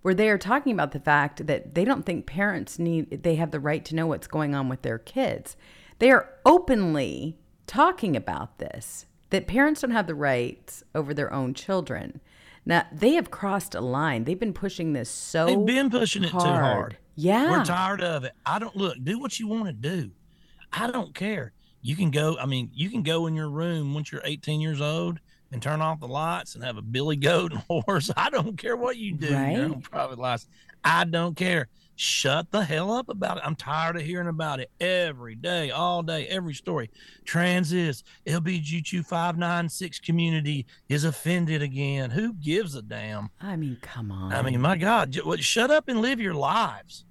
[0.00, 3.50] where they are talking about the fact that they don't think parents need they have
[3.50, 5.56] the right to know what's going on with their kids.
[5.98, 11.52] They are openly talking about this that parents don't have the rights over their own
[11.52, 12.20] children.
[12.64, 14.24] Now they have crossed a line.
[14.24, 16.96] They've been pushing this so They've been pushing it too hard.
[17.14, 18.32] Yeah, We're tired of it.
[18.44, 20.10] I don't look, do what you want to do.
[20.76, 21.52] I don't care.
[21.82, 24.80] You can go, I mean, you can go in your room once you're 18 years
[24.80, 25.18] old
[25.52, 28.10] and turn off the lights and have a billy goat and horse.
[28.16, 30.48] I don't care what you do in your own private lives.
[30.84, 31.68] I don't care.
[31.98, 33.42] Shut the hell up about it.
[33.46, 36.90] I'm tired of hearing about it every day, all day, every story.
[37.24, 42.10] Trans is LBGQ 596 community is offended again.
[42.10, 43.30] Who gives a damn?
[43.40, 44.34] I mean, come on.
[44.34, 47.04] I mean, my God, what- shut up and live your lives.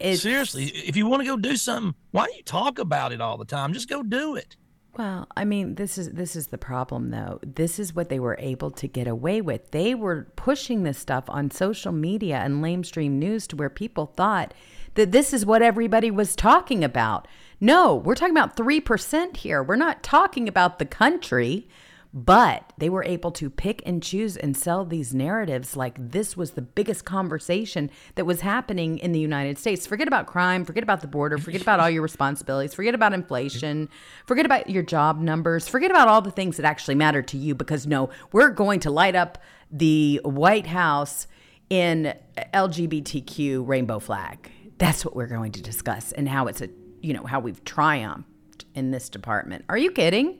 [0.00, 3.20] It's- Seriously, if you want to go do something, why don't you talk about it
[3.20, 3.72] all the time?
[3.72, 4.56] Just go do it.
[4.98, 7.38] Well, I mean, this is this is the problem though.
[7.42, 9.70] This is what they were able to get away with.
[9.70, 14.54] They were pushing this stuff on social media and lamestream news to where people thought
[14.94, 17.28] that this is what everybody was talking about.
[17.60, 19.62] No, we're talking about 3% here.
[19.62, 21.68] We're not talking about the country.
[22.14, 26.52] But they were able to pick and choose and sell these narratives like this was
[26.52, 29.86] the biggest conversation that was happening in the United States.
[29.86, 33.88] Forget about crime, forget about the border, forget about all your responsibilities, forget about inflation,
[34.26, 37.54] forget about your job numbers, forget about all the things that actually matter to you
[37.54, 39.38] because no, we're going to light up
[39.70, 41.26] the White House
[41.68, 42.14] in
[42.54, 44.50] LGBTQ rainbow flag.
[44.78, 46.68] That's what we're going to discuss and how it's a,
[47.00, 49.64] you know, how we've triumphed in this department.
[49.68, 50.38] Are you kidding?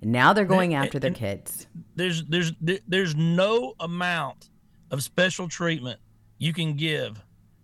[0.00, 1.66] And now they're going And- after their kids.
[1.96, 2.52] There's there's
[2.86, 4.50] there's no amount
[4.90, 5.98] of special treatment
[6.38, 7.20] you can give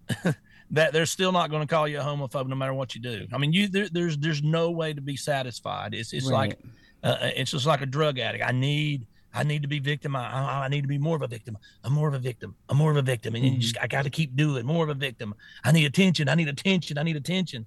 [0.70, 3.26] that they're still not going to call you a homophobe no matter what you do.
[3.32, 5.94] I mean, you there, there's there's no way to be satisfied.
[5.94, 6.58] It's it's like
[7.04, 8.42] Uh, it's just like a drug addict.
[8.42, 10.16] I need I need to be victim.
[10.16, 11.58] I, I need to be more of a victim.
[11.82, 12.54] I'm more of a victim.
[12.68, 13.34] I'm more of a victim.
[13.34, 13.54] And mm-hmm.
[13.54, 15.34] you just I got to keep doing more of a victim.
[15.64, 16.28] I need attention.
[16.28, 16.96] I need attention.
[16.96, 17.66] I need attention.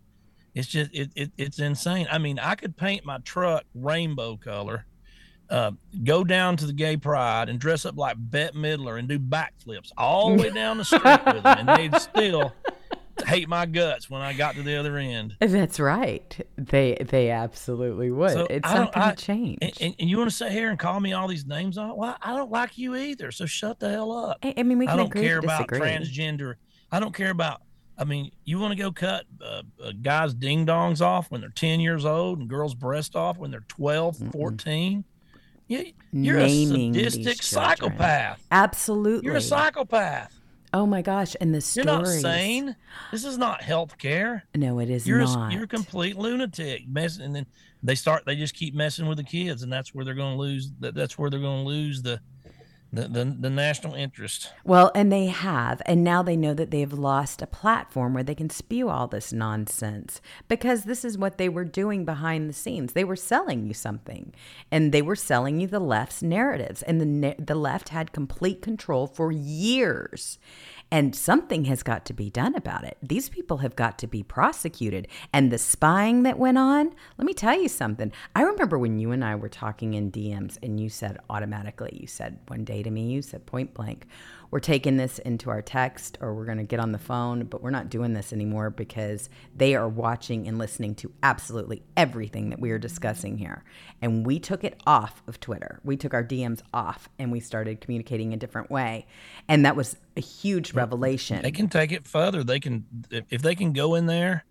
[0.57, 2.07] It's just it, it it's insane.
[2.11, 4.85] I mean, I could paint my truck rainbow color,
[5.51, 5.71] uh,
[6.03, 9.91] go down to the gay pride and dress up like Bette Midler and do backflips
[9.97, 12.53] all the way down the street with them, and they'd still
[13.25, 15.35] hate my guts when I got to the other end.
[15.39, 16.47] That's right.
[16.57, 18.31] They they absolutely would.
[18.31, 19.59] So it's not going to change.
[19.61, 21.77] And, and, you want to sit here and call me all these names?
[21.77, 23.31] On well, I don't like you either.
[23.31, 24.39] So shut the hell up.
[24.41, 26.55] I, I mean, we can I don't care about transgender.
[26.91, 27.61] I don't care about.
[27.97, 31.49] I mean, you want to go cut uh, uh, guys' ding dongs off when they're
[31.49, 34.31] 10 years old and girls' breast off when they're 12, Mm-mm.
[34.31, 35.03] 14?
[35.67, 38.45] You, you're Naming a sadistic psychopath.
[38.51, 39.25] Absolutely.
[39.25, 40.33] You're a psychopath.
[40.73, 41.35] Oh my gosh!
[41.39, 41.87] And the stories.
[41.87, 42.75] You're not sane.
[43.11, 44.43] This is not health care.
[44.53, 45.51] No, it is you're not.
[45.51, 46.87] A, you're a complete lunatic.
[46.87, 47.45] Messing, and then
[47.83, 48.23] they start.
[48.25, 50.71] They just keep messing with the kids, and that's where they're going to lose.
[50.79, 52.19] That's where they're going to lose the
[52.91, 54.51] the, the, the national interest.
[54.63, 58.35] Well, and they have, and now they know that they've lost a platform where they
[58.35, 62.93] can spew all this nonsense because this is what they were doing behind the scenes.
[62.93, 64.33] They were selling you something,
[64.71, 69.07] and they were selling you the left's narratives, and the the left had complete control
[69.07, 70.39] for years.
[70.89, 72.97] And something has got to be done about it.
[73.03, 75.09] These people have got to be prosecuted.
[75.33, 78.13] And the spying that went on, let me tell you something.
[78.33, 82.07] I remember when you and I were talking in DMs, and you said automatically, you
[82.07, 84.07] said one day to me, you said point blank,
[84.51, 87.61] we're taking this into our text or we're going to get on the phone, but
[87.61, 92.59] we're not doing this anymore because they are watching and listening to absolutely everything that
[92.59, 93.63] we are discussing here.
[94.01, 95.79] And we took it off of Twitter.
[95.83, 99.05] We took our DMs off and we started communicating a different way.
[99.47, 101.41] And that was a huge revelation.
[101.41, 102.43] They can take it further.
[102.43, 102.85] They can,
[103.29, 104.45] if they can go in there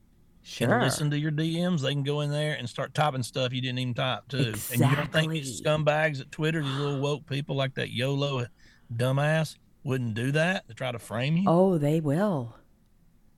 [0.48, 0.74] Sure.
[0.74, 1.80] And listen to your DMs.
[1.80, 4.50] They can go in there and start typing stuff you didn't even type too.
[4.50, 4.84] Exactly.
[4.84, 8.46] And you don't think these scumbags at Twitter, these little woke people like that YOLO
[8.94, 9.56] dumbass,
[9.86, 11.44] wouldn't do that to try to frame you?
[11.46, 12.56] Oh, they will.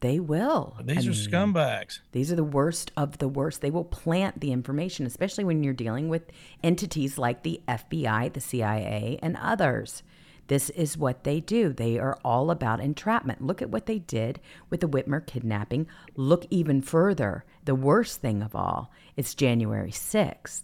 [0.01, 0.77] They will.
[0.85, 2.01] These I are mean, scumbags.
[2.13, 3.61] These are the worst of the worst.
[3.61, 6.31] They will plant the information, especially when you're dealing with
[6.63, 10.03] entities like the FBI, the CIA, and others.
[10.47, 11.73] This is what they do.
[11.73, 13.43] They are all about entrapment.
[13.43, 14.41] Look at what they did
[14.71, 15.87] with the Whitmer kidnapping.
[16.17, 17.45] Look even further.
[17.65, 20.63] The worst thing of all, it's January 6th.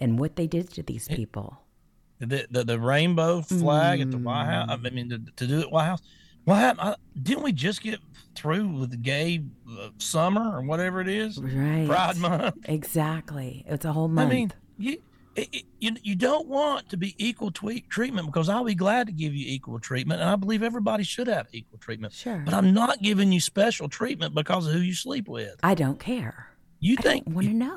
[0.00, 1.62] And what they did to these people.
[2.18, 4.02] The, the, the rainbow flag mm.
[4.02, 4.68] at the White House.
[4.70, 6.02] I mean, to, to do it White House.
[6.44, 6.96] What happened?
[7.20, 7.98] didn't we just get
[8.36, 11.38] through with the gay uh, summer or whatever it is?
[11.38, 11.86] Right.
[11.86, 12.54] Pride Month.
[12.64, 13.64] Exactly.
[13.66, 14.30] It's a whole month.
[14.30, 14.98] I mean, you,
[15.34, 19.12] it, you, you don't want to be equal tweet treatment because I'll be glad to
[19.12, 20.20] give you equal treatment.
[20.20, 22.12] And I believe everybody should have equal treatment.
[22.12, 22.42] Sure.
[22.44, 25.56] But I'm not giving you special treatment because of who you sleep with.
[25.62, 26.50] I don't care.
[26.78, 27.74] You think, want to know.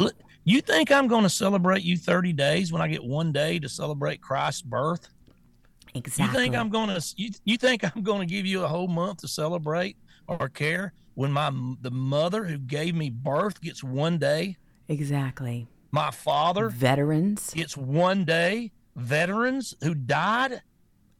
[0.49, 3.69] You think I'm going to celebrate you 30 days when I get one day to
[3.69, 5.07] celebrate Christ's birth?
[5.93, 6.25] Exactly.
[6.25, 8.87] You think I'm going to you, you think I'm going to give you a whole
[8.87, 9.95] month to celebrate
[10.27, 14.57] or care when my the mother who gave me birth gets one day?
[14.87, 15.67] Exactly.
[15.91, 18.71] My father veterans gets one day.
[18.95, 20.63] Veterans who died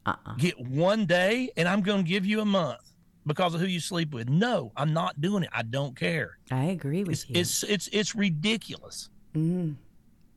[0.08, 0.34] uh-uh.
[0.40, 2.82] get one day and I'm going to give you a month
[3.28, 4.28] because of who you sleep with.
[4.28, 5.50] No, I'm not doing it.
[5.54, 6.40] I don't care.
[6.50, 7.36] I agree with it's, you.
[7.36, 9.12] It's it's it's ridiculous.
[9.36, 9.76] Mm.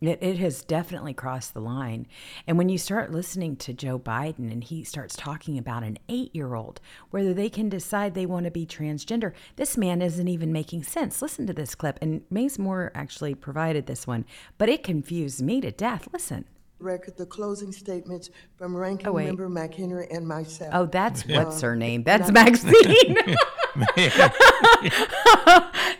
[0.02, 2.06] It, it has definitely crossed the line.
[2.46, 6.34] And when you start listening to Joe Biden and he starts talking about an eight
[6.34, 6.80] year old,
[7.10, 11.22] whether they can decide they want to be transgender, this man isn't even making sense.
[11.22, 12.00] Listen to this clip.
[12.02, 14.24] And Mace Moore actually provided this one,
[14.58, 16.08] but it confused me to death.
[16.12, 16.46] Listen
[16.82, 20.70] record the closing statements from Ranking oh, Member McHenry and myself.
[20.74, 22.02] Oh, that's what's her name.
[22.12, 22.74] That's Maxine.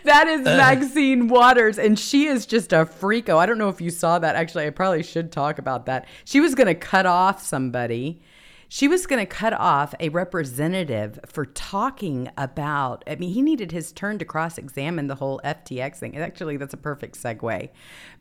[0.05, 0.57] that is uh.
[0.57, 3.39] Maxine Waters, and she is just a freako.
[3.39, 4.37] I don't know if you saw that.
[4.37, 6.07] Actually, I probably should talk about that.
[6.25, 8.21] She was going to cut off somebody.
[8.69, 13.05] She was going to cut off a representative for talking about.
[13.07, 16.17] I mean, he needed his turn to cross examine the whole FTX thing.
[16.17, 17.69] Actually, that's a perfect segue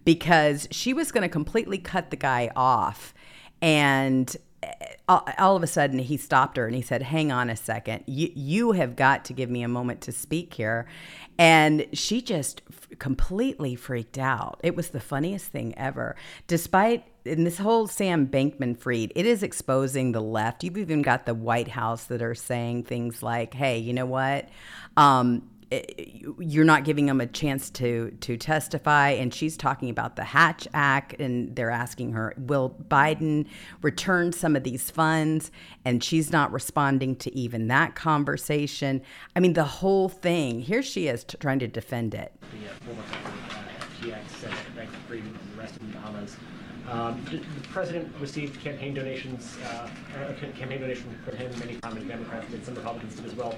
[0.04, 3.14] because she was going to completely cut the guy off.
[3.62, 4.36] And
[5.08, 8.04] all of a sudden he stopped her and he said hang on a second.
[8.06, 10.88] You, you have got to give me a moment to speak here.
[11.38, 14.60] And she just f- completely freaked out.
[14.64, 16.16] It was the funniest thing ever.
[16.48, 20.64] Despite in this whole sam bankman fried it is exposing the left.
[20.64, 24.50] You've even got the white house that are saying things like hey you know what?
[24.98, 25.51] Um,
[26.38, 30.68] you're not giving them a chance to to testify and she's talking about the hatch
[30.74, 33.46] act and they're asking her will biden
[33.82, 35.50] return some of these funds
[35.86, 39.02] and she's not responding to even that conversation
[39.36, 42.92] i mean the whole thing here she is t- trying to defend it the uh,
[44.04, 44.18] uh,
[45.80, 46.38] in the.
[46.90, 49.88] Um, the, president received campaign donations, uh,
[50.28, 53.56] a campaign donation from him many prominent Democrats did, some Republicans did as well.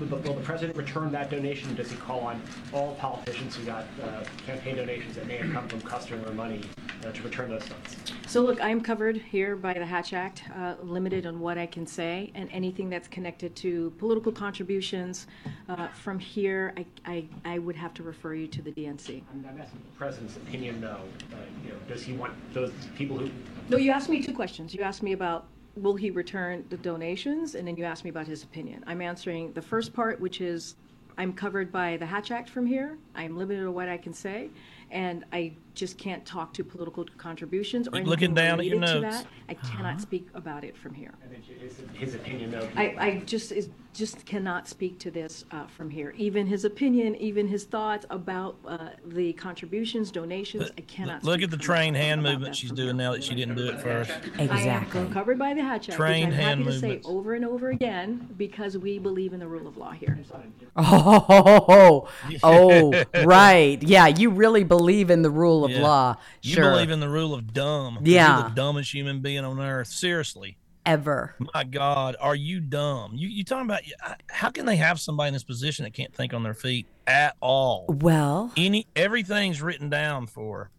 [0.00, 1.74] Will the president return that donation?
[1.76, 2.42] Does he call on
[2.72, 6.62] all politicians who got uh, campaign donations that may have come from customer money
[7.04, 7.96] uh, to return those funds?
[8.26, 11.86] So look, I'm covered here by the Hatch Act, uh, limited on what I can
[11.86, 15.28] say, and anything that's connected to political contributions
[15.68, 19.22] uh, from here, I, I, I would have to refer you to the DNC.
[19.32, 20.88] I'm, I'm asking the president's opinion, though.
[21.32, 23.30] Uh, you know, does he want those people who?
[23.68, 24.74] No, you asked me two questions.
[24.74, 25.46] You asked me about
[25.76, 28.84] will he return the donations, and then you asked me about his opinion.
[28.86, 30.76] I'm answering the first part, which is
[31.16, 32.98] I'm covered by the Hatch Act from here.
[33.14, 34.50] I'm limited on what I can say,
[34.90, 38.78] and I just can't talk to political contributions or Keep anything looking down at your
[38.80, 39.16] related to notes.
[39.18, 39.26] that.
[39.48, 41.12] I cannot speak about it from here.
[41.22, 42.68] And then his, his opinion, though.
[42.76, 46.14] I, I just is just cannot speak to this uh, from here.
[46.16, 51.22] Even his opinion, even his thoughts about uh, the contributions, donations, I cannot.
[51.22, 53.22] Look speak at the from- trained hand about movement that she's from doing now that
[53.22, 54.10] she didn't do it first.
[54.38, 57.08] I am covered by the Hatch Act, Trained which I'm hand happy to say movements.
[57.08, 60.18] over and over again because we believe in the rule of law here.
[60.76, 62.08] Oh,
[62.42, 63.80] oh, right.
[63.82, 65.82] Yeah, you really believe in the rule of Yeah.
[65.82, 66.16] law.
[66.42, 67.98] You believe in the rule of dumb.
[68.02, 68.40] Yeah.
[68.40, 69.88] You're the dumbest human being on earth.
[69.88, 70.56] Seriously.
[70.86, 71.34] Ever.
[71.54, 73.12] My God, are you dumb?
[73.14, 73.80] You you talking about
[74.28, 77.36] how can they have somebody in this position that can't think on their feet at
[77.40, 77.86] all?
[77.88, 80.70] Well, Any everything's written down for.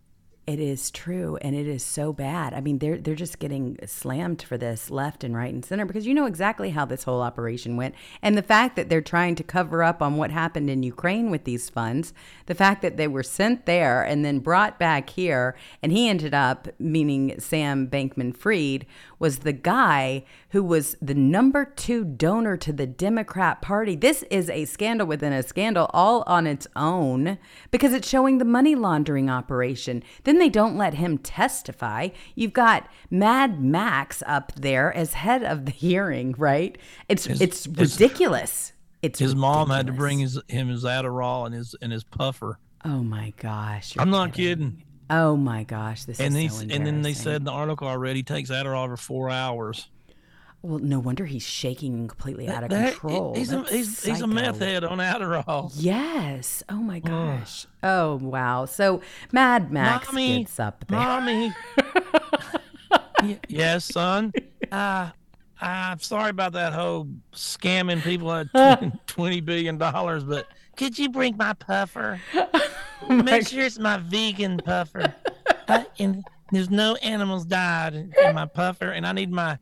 [0.48, 2.54] It is true, and it is so bad.
[2.54, 6.06] I mean, they're they're just getting slammed for this left and right and center because
[6.06, 9.44] you know exactly how this whole operation went, and the fact that they're trying to
[9.44, 12.14] cover up on what happened in Ukraine with these funds,
[12.46, 16.36] the fact that they were sent there and then brought back here, and he ended
[16.36, 18.86] up, meaning Sam Bankman-Fried,
[19.20, 23.96] was the guy who was the number two donor to the Democrat Party.
[23.96, 27.38] This is a scandal within a scandal, all on its own,
[27.72, 30.04] because it's showing the money laundering operation.
[30.24, 32.10] Then they don't let him testify.
[32.36, 36.78] You've got Mad Max up there as head of the hearing, right?
[37.10, 38.74] It's it's his- ridiculous.
[39.02, 42.58] It's his mom had to bring his him his Adderall and his and his puffer.
[42.84, 43.96] Oh my gosh!
[44.00, 44.84] I'm not kidding.
[45.10, 46.06] Oh my gosh!
[46.06, 48.98] This and is so and then they said in the article already takes Adderall for
[48.98, 49.88] four hours.
[50.62, 53.36] Well, no wonder he's shaking and completely out of That- control.
[53.36, 55.72] He's a, he's, he's a meth head on Adderall.
[55.76, 56.64] Yes.
[56.70, 57.68] Oh my gosh.
[57.84, 58.66] Oh wow.
[58.66, 59.02] So
[59.32, 60.98] Mad Max Mommy, gets up there.
[61.00, 61.54] Mommy.
[63.48, 64.34] Yes, son.
[64.72, 65.10] Uh,
[65.60, 68.48] I'm sorry about that whole scamming people at
[69.08, 72.20] twenty billion dollars, but could you bring my puffer?
[73.10, 75.14] Make sure it's my vegan puffer.
[75.68, 79.58] Uh, and there's no animals died in in my puffer, and I need my,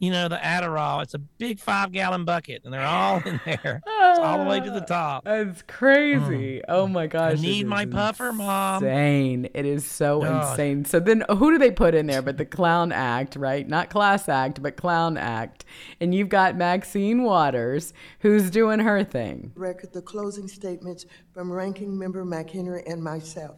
[0.00, 1.02] you know, the Adderall.
[1.02, 3.82] It's a big five gallon bucket, and they're all in there.
[3.86, 5.24] It's all the way to the top.
[5.24, 6.62] That's crazy.
[6.66, 7.38] Oh my gosh.
[7.38, 8.82] I need my puffer, Mom.
[8.82, 9.48] Insane.
[9.54, 10.52] It is so God.
[10.52, 10.86] insane.
[10.86, 13.68] So then who do they put in there but the clown act, right?
[13.68, 15.66] Not class act, but clown act.
[16.00, 19.52] And you've got Maxine Waters who's doing her thing.
[19.54, 23.56] Record the closing statements from Ranking Member McHenry and myself.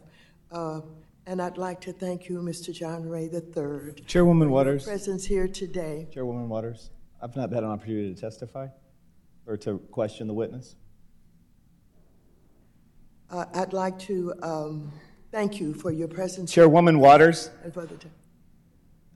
[0.51, 0.81] Uh,
[1.25, 2.73] And I'd like to thank you, Mr.
[2.73, 3.93] John Ray III.
[4.05, 4.85] Chairwoman for Waters.
[4.85, 6.07] Your presence here today.
[6.13, 6.89] Chairwoman Waters,
[7.21, 8.67] I've not had an opportunity to testify
[9.47, 10.75] or to question the witness.
[13.29, 14.91] Uh, I'd like to um,
[15.31, 16.51] thank you for your presence.
[16.51, 17.97] Chairwoman Waters, And for the,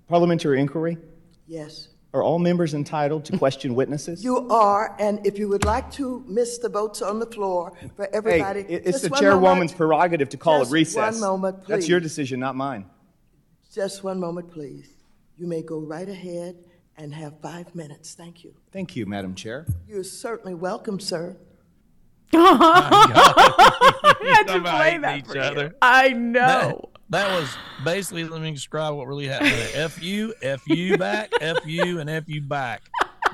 [0.07, 0.97] parliamentary inquiry.
[1.45, 1.89] yes.
[2.13, 4.23] Are all members entitled to question witnesses?
[4.23, 8.07] You are, and if you would like to miss the votes on the floor for
[8.13, 8.61] everybody.
[8.61, 9.77] it- it's just the one chairwoman's moment.
[9.77, 11.11] prerogative to call Just a recess.
[11.13, 11.67] one moment, please.
[11.67, 12.85] That's your decision, not mine.
[13.73, 14.89] Just one moment, please.
[15.37, 16.55] You may go right ahead
[16.97, 18.15] and have five minutes.
[18.15, 18.53] Thank you.
[18.71, 19.67] Thank you, Madam Chair.
[19.87, 21.37] You're certainly welcome, sir.
[22.33, 25.71] I had to play that each for you.
[25.81, 26.89] I know.
[27.09, 29.53] That, was basically let me describe what really happened.
[29.73, 32.81] F you, F you back, F you, and F you back.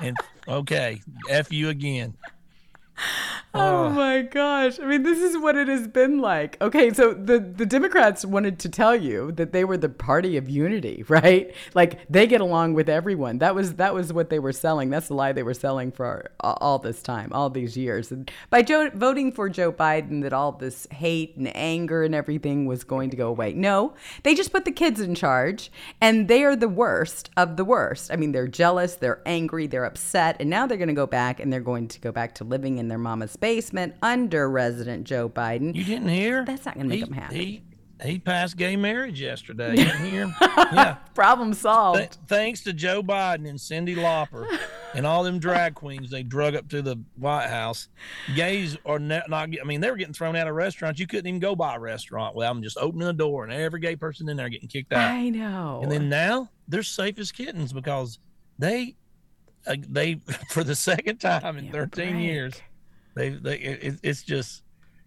[0.00, 0.16] And
[0.46, 2.14] okay, F you again.
[3.56, 3.90] Oh uh.
[3.90, 4.80] my gosh.
[4.80, 6.60] I mean, this is what it has been like.
[6.60, 10.48] Okay, so the, the Democrats wanted to tell you that they were the party of
[10.48, 11.54] unity, right?
[11.72, 13.38] Like they get along with everyone.
[13.38, 14.90] That was that was what they were selling.
[14.90, 18.10] That's the lie they were selling for all, all this time, all these years.
[18.10, 22.66] And by Joe, voting for Joe Biden that all this hate and anger and everything
[22.66, 23.52] was going to go away.
[23.52, 25.70] No, they just put the kids in charge
[26.00, 28.10] and they are the worst of the worst.
[28.10, 31.38] I mean, they're jealous, they're angry, they're upset, and now they're going to go back
[31.38, 35.28] and they're going to go back to living in their mama's basement under Resident Joe
[35.28, 35.74] Biden.
[35.74, 36.44] You didn't hear?
[36.44, 37.36] That's not going to make He- them happy.
[37.36, 37.62] He
[38.02, 39.70] he passed gay marriage yesterday.
[39.78, 40.34] You didn't hear?
[40.40, 40.96] Yeah.
[41.14, 41.98] Problem solved.
[41.98, 44.46] Th- thanks to Joe Biden and Cyndi Lauper.
[44.94, 47.88] and all them drag queens they drug up to the White House.
[48.34, 49.48] Gays are ne- not.
[49.60, 50.98] I mean, they were getting thrown out of restaurants.
[50.98, 53.80] You couldn't even go by a restaurant without them just opening the door and every
[53.80, 55.12] gay person in there getting kicked out.
[55.12, 55.78] I know.
[55.82, 58.18] And then now they're safe as kittens because
[58.58, 58.96] they,
[59.68, 60.16] uh, they
[60.50, 62.54] for the second time in 13 years,
[63.14, 64.62] they they it, it's just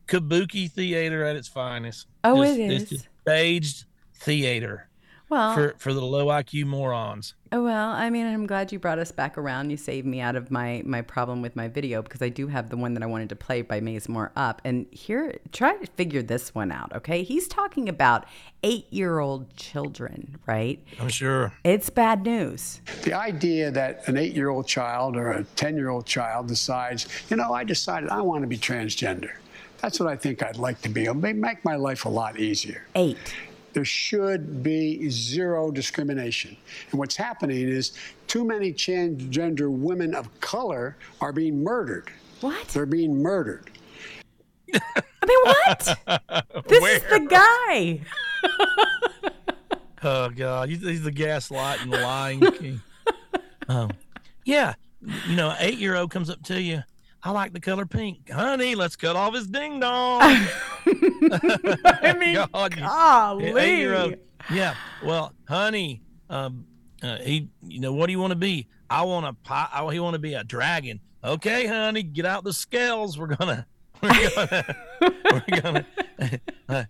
[0.07, 2.07] kabuki theater at its finest.
[2.23, 3.85] Oh, Just- it it's just staged
[4.15, 4.86] theater
[5.29, 7.33] Well, for for the low IQ morons.
[7.51, 9.69] Oh, well, I mean, I'm glad you brought us back around.
[9.69, 12.69] You saved me out of my my problem with my video because I do have
[12.69, 14.61] the one that I wanted to play by Maze Moore up.
[14.63, 17.23] And here, try to figure this one out, okay?
[17.23, 18.25] He's talking about
[18.63, 20.81] eight year old children, right?
[20.99, 21.53] I'm sure.
[21.63, 22.81] It's bad news.
[23.03, 27.07] The idea that an eight year old child or a 10 year old child decides,
[27.29, 29.31] you know, I decided I want to be transgender.
[29.79, 31.03] That's what I think I'd like to be.
[31.03, 32.83] It'll make my life a lot easier.
[32.95, 33.35] Eight.
[33.73, 36.57] There should be zero discrimination.
[36.91, 37.93] And what's happening is
[38.27, 42.11] too many transgender women of color are being murdered.
[42.41, 42.67] What?
[42.69, 43.69] They're being murdered.
[44.73, 44.79] I
[45.25, 46.65] mean, what?
[46.67, 48.01] this is the guy.
[50.03, 52.81] Oh God, he's, he's the gaslighting, lying king.
[53.67, 53.91] Um,
[54.45, 54.75] yeah,
[55.27, 56.83] you know, an eight year old comes up to you.
[57.23, 58.75] I like the color pink, honey.
[58.75, 60.21] Let's cut off his ding dong.
[60.85, 62.69] I mean, golly.
[62.69, 63.45] golly.
[63.61, 64.15] eight year old.
[64.51, 64.75] Yeah.
[65.03, 66.65] Well, honey, um,
[67.03, 68.67] uh, he, you know, what do you want to be?
[68.89, 69.33] I want to.
[69.33, 70.99] Pi- I, he want to be a dragon.
[71.23, 73.17] Okay, honey, get out the scales.
[73.17, 73.65] We're gonna.
[74.01, 74.75] We're gonna.
[75.01, 75.85] we're gonna.
[76.69, 76.83] uh,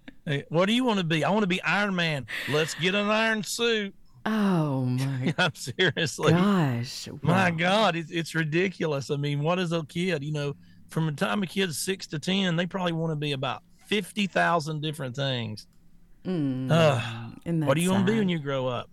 [0.50, 1.24] what do you want to be?
[1.24, 2.28] I want to be Iron Man.
[2.50, 3.96] Let's get an iron suit.
[4.30, 6.32] Oh my I'm seriously.
[6.34, 7.08] gosh.
[7.22, 9.10] My God, it's, it's ridiculous.
[9.10, 10.24] I mean, what is a kid?
[10.24, 10.56] You know,
[10.90, 14.82] from the time a kid's six to 10, they probably want to be about 50,000
[14.82, 15.66] different things.
[16.26, 16.70] Mm,
[17.46, 18.90] isn't what do you want to be when you grow up?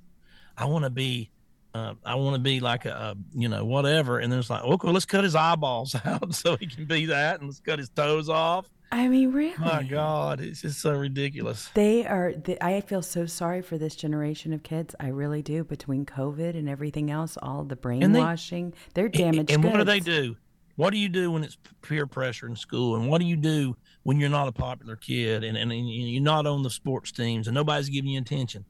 [0.57, 1.31] I want to be,
[1.75, 4.21] uh, I want to be like a, a, you know, whatever.
[4.21, 7.41] And then it's like, okay, let's cut his eyeballs out so he can be that
[7.41, 8.71] and let's cut his toes off.
[8.95, 9.57] I mean, really?
[9.59, 11.69] My God, it's just so ridiculous.
[11.75, 12.33] They are.
[12.33, 14.95] They, I feel so sorry for this generation of kids.
[15.01, 15.65] I really do.
[15.65, 19.51] Between COVID and everything else, all the And they- brainwashing, they're damaged.
[19.51, 20.37] And what do they do?
[20.77, 22.95] What do you do when it's peer pressure in school?
[22.95, 26.23] And what do you do when you're not a popular kid and, and, and you're
[26.23, 28.65] not on the sports teams and nobody's giving you attention?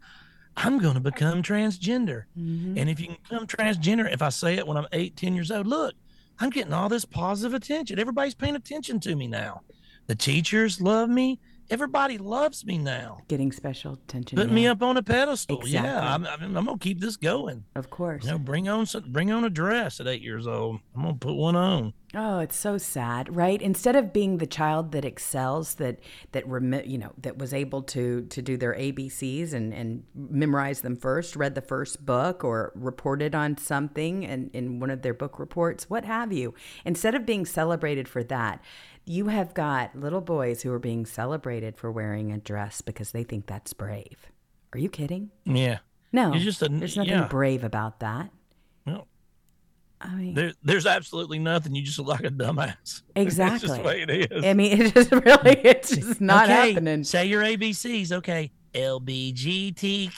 [0.56, 2.24] I'm going to become transgender.
[2.38, 2.78] Mm-hmm.
[2.78, 5.50] And if you can become transgender, if I say it when I'm eight, 10 years
[5.50, 5.94] old, look,
[6.38, 7.98] I'm getting all this positive attention.
[7.98, 9.62] Everybody's paying attention to me now.
[10.06, 11.40] The teachers love me.
[11.70, 13.18] Everybody loves me now.
[13.26, 14.36] Getting special attention.
[14.36, 14.54] Put yeah.
[14.54, 15.60] me up on a pedestal.
[15.60, 15.88] Exactly.
[15.88, 17.64] Yeah, I'm, I'm, I'm gonna keep this going.
[17.74, 18.24] Of course.
[18.24, 20.80] You know, bring on some, bring on a dress at eight years old.
[20.94, 21.94] I'm gonna put one on.
[22.16, 23.60] Oh, it's so sad, right?
[23.60, 25.98] Instead of being the child that excels, that
[26.32, 30.82] that remi- you know that was able to to do their ABCs and and memorize
[30.82, 35.14] them first, read the first book, or reported on something and in one of their
[35.14, 36.54] book reports, what have you.
[36.84, 38.62] Instead of being celebrated for that,
[39.06, 43.22] you have got little boys who are being celebrated for wearing a dress because they
[43.22, 44.30] think that's brave.
[44.72, 45.30] Are you kidding?
[45.44, 45.78] Yeah.
[46.12, 46.60] No, a- there's
[46.96, 47.26] nothing yeah.
[47.28, 48.30] brave about that.
[48.86, 49.06] No.
[50.00, 51.74] I mean, There, there's absolutely nothing.
[51.74, 53.02] You just look like a dumbass.
[53.16, 53.50] Exactly.
[53.50, 54.44] That's just the way it is.
[54.44, 57.04] I mean, it just really, it's just not okay, happening.
[57.04, 58.12] Say your ABCs.
[58.12, 58.50] Okay.
[58.74, 60.10] LBGTQ.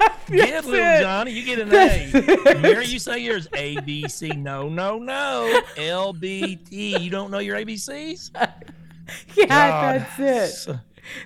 [0.36, 1.00] get little it.
[1.00, 1.32] Johnny.
[1.32, 2.58] You get an A.
[2.60, 3.48] Mary, you say yours.
[3.48, 4.36] ABC.
[4.36, 5.62] No, no, no.
[5.76, 7.00] LBT.
[7.00, 8.30] You don't know your ABCs?
[9.34, 10.06] Yeah, God.
[10.18, 10.76] that's it.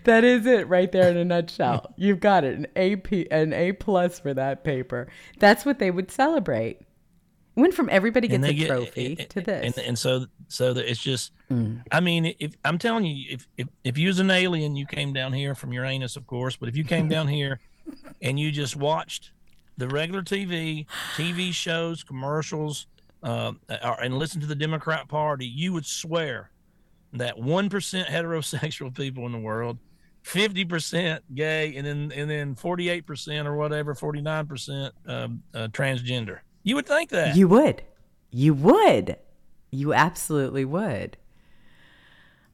[0.04, 1.92] That is it right there in a nutshell.
[1.98, 2.56] You've got it.
[2.58, 5.08] An A P an A plus for that paper.
[5.38, 6.78] That's what they would celebrate.
[7.56, 9.76] Went from everybody gets And a get- trophy to this.
[9.76, 11.82] And, and so, so that it's just, mm.
[11.92, 15.12] I mean, if I'm telling you, if, if, if you was an alien, you came
[15.12, 17.60] down here from Uranus, of course, but if you came down here
[18.22, 19.32] and you just watched
[19.76, 20.86] the regular TV,
[21.16, 22.86] TV shows, commercials,
[23.22, 26.50] uh, and listened to the Democrat Party, you would swear
[27.14, 29.78] that 1% heterosexual people in the world,
[30.24, 36.40] 50% gay, and then, and then 48% or whatever, 49% um, uh, transgender.
[36.62, 37.36] You would think that.
[37.36, 37.82] You would.
[38.30, 39.16] You would.
[39.70, 41.16] You absolutely would.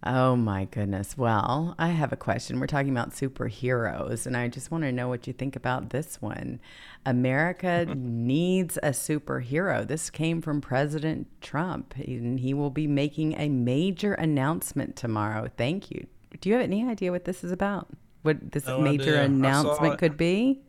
[0.03, 1.19] Oh my goodness.
[1.19, 2.59] Well, I have a question.
[2.59, 6.23] We're talking about superheroes, and I just want to know what you think about this
[6.23, 6.59] one.
[7.05, 9.87] America needs a superhero.
[9.87, 15.51] This came from President Trump, and he will be making a major announcement tomorrow.
[15.59, 16.07] Thank you.
[16.41, 17.89] Do you have any idea what this is about?
[18.23, 19.25] What this No major idea.
[19.25, 20.63] Announcement could be?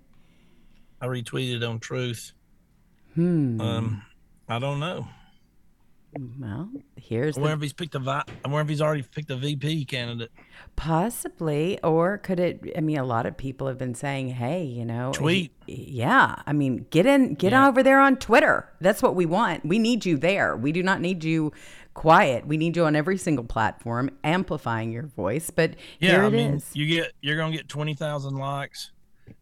[0.99, 2.33] I retweeted on Truth.
[3.15, 3.61] Hmm.
[3.61, 4.03] Um,
[4.49, 5.07] I don't know.
[6.39, 9.03] Well, here's I wonder the if he's picked a vi- I wonder if he's already
[9.03, 10.31] picked a VP candidate.
[10.75, 12.73] Possibly, or could it?
[12.75, 15.51] I mean, a lot of people have been saying, "Hey, you know, Tweet.
[15.67, 18.67] yeah, I mean, get in, get over there on Twitter.
[18.81, 19.65] That's what we want.
[19.65, 20.57] We need you there.
[20.57, 21.53] We do not need you
[21.93, 22.45] quiet.
[22.45, 25.49] We need you on every single platform, amplifying your voice.
[25.49, 26.69] But Yeah, I mean, is.
[26.73, 28.91] you get you're gonna get twenty thousand likes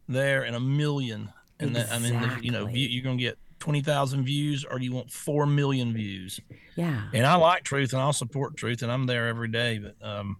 [0.07, 4.23] there and a million, and that I mean, you know, you're gonna get twenty thousand
[4.25, 6.39] views, or do you want four million views?
[6.75, 7.03] Yeah.
[7.13, 9.79] And I like truth, and I'll support truth, and I'm there every day.
[9.79, 10.37] But um,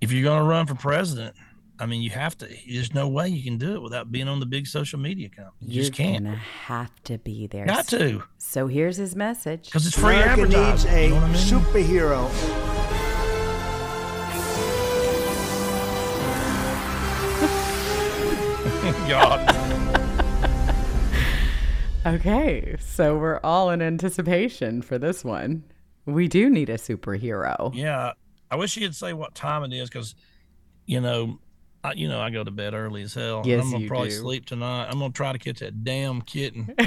[0.00, 1.36] if you're gonna run for president,
[1.78, 2.48] I mean, you have to.
[2.68, 5.54] There's no way you can do it without being on the big social media company.
[5.60, 6.24] You You're just can't.
[6.24, 7.64] gonna have to be there.
[7.66, 8.22] Got to.
[8.38, 9.66] So here's his message.
[9.66, 11.36] Because it's free America needs a you know what I mean?
[11.36, 12.30] superhero.
[19.08, 19.49] God.
[22.06, 25.64] Okay, so we're all in anticipation for this one.
[26.06, 27.74] We do need a superhero.
[27.74, 28.12] Yeah,
[28.50, 30.14] I wish you'd say what time it is because,
[30.86, 31.38] you know,
[31.84, 33.42] I, you know I go to bed early as hell.
[33.44, 34.16] Yes, I'm gonna you probably do.
[34.16, 34.86] sleep tonight.
[34.90, 36.74] I'm gonna try to catch that damn kitten.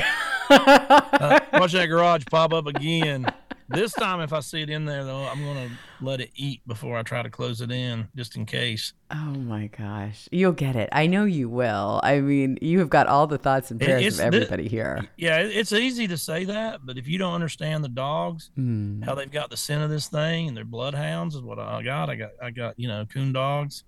[0.50, 3.26] Uh, watch that garage pop up again.
[3.70, 5.70] This time, if I see it in there, though, I'm gonna
[6.04, 8.94] let it eat before I try to close it in, just in case.
[9.12, 10.28] Oh my gosh.
[10.32, 10.90] You'll get it.
[10.92, 12.00] I know you will.
[12.04, 15.08] I mean, you have got all the thoughts and prayers it's of the- everybody here.
[15.18, 19.04] Yeah, it's easy to say that, but if you don't understand the dogs, Mm.
[19.06, 22.10] how they've got the scent of this thing, and they're bloodhounds is what I got.
[22.10, 23.84] I got, I got, you know, coon dogs,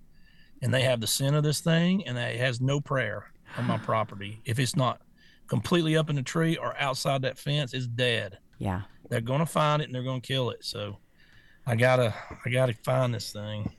[0.61, 3.77] and they have the scent of this thing, and it has no prayer on my
[3.89, 4.41] property.
[4.45, 5.01] If it's not
[5.47, 8.39] completely up in the tree or outside that fence, it's dead.
[8.57, 8.81] Yeah.
[9.09, 10.65] They're gonna find it and they're gonna kill it.
[10.65, 10.97] So,
[11.67, 12.13] I gotta,
[12.45, 13.71] I gotta find this thing.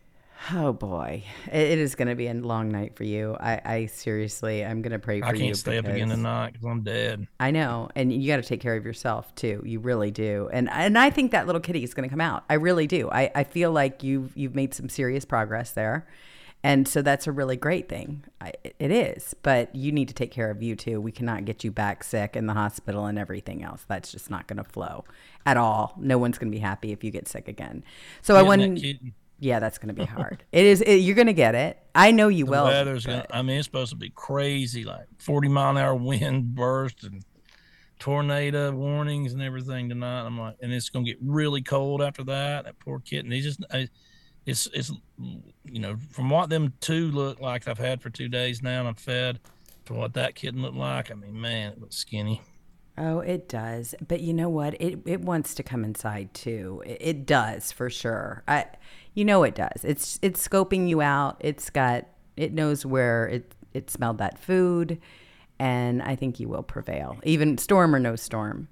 [0.53, 1.25] Oh boy.
[1.51, 3.37] It, is going to be a long night for you.
[3.41, 5.33] I, I seriously, I'm going to pray for you.
[5.33, 5.45] I you.
[5.47, 7.27] can't stay up again tonight because I'm dead.
[7.41, 9.63] I know, and you got to take care of yourself too.
[9.65, 12.45] You really do, and and I think that little kitty is going to come out.
[12.49, 13.11] I really do.
[13.11, 16.07] I, I feel like you've you've made some serious progress there,
[16.67, 18.25] and so that's a really great thing.
[18.41, 21.01] I, it is, but you need to take care of you too.
[21.01, 23.85] We cannot get you back sick in the hospital and everything else.
[23.87, 25.05] That's just not going to flow
[25.47, 25.95] at all.
[25.97, 27.85] No one's going to be happy if you get sick again.
[28.21, 28.85] So I that wouldn't.
[29.39, 30.43] Yeah, that's going to be hard.
[30.51, 30.81] it is.
[30.81, 31.79] It, you're going to get it.
[31.95, 32.65] I know you The will.
[32.65, 33.27] weather's gonna.
[33.31, 37.23] I mean, it's supposed to be crazy, like 40 mile an hour wind burst and
[38.01, 40.23] tornado warnings and everything tonight.
[40.23, 42.65] I'm like, and it's gonna get really cold after that.
[42.65, 43.31] That poor kitten.
[43.31, 43.89] He just, I,
[44.47, 44.93] it's, it's,
[45.65, 48.89] you know, from what them two look like I've had for two days now, and
[48.89, 49.41] I'm fed
[49.87, 51.11] to what that kitten looked like.
[51.11, 52.41] I mean, man, it looks skinny.
[52.99, 53.95] Oh, it does.
[54.07, 54.81] But you know what?
[54.81, 56.83] It it wants to come inside too.
[56.87, 58.43] It, it does for sure.
[58.49, 58.67] I,
[59.15, 59.85] you know, it does.
[59.85, 61.37] It's it's scoping you out.
[61.41, 64.99] It's got it knows where it it smelled that food,
[65.59, 68.69] and I think you will prevail, even storm or no storm.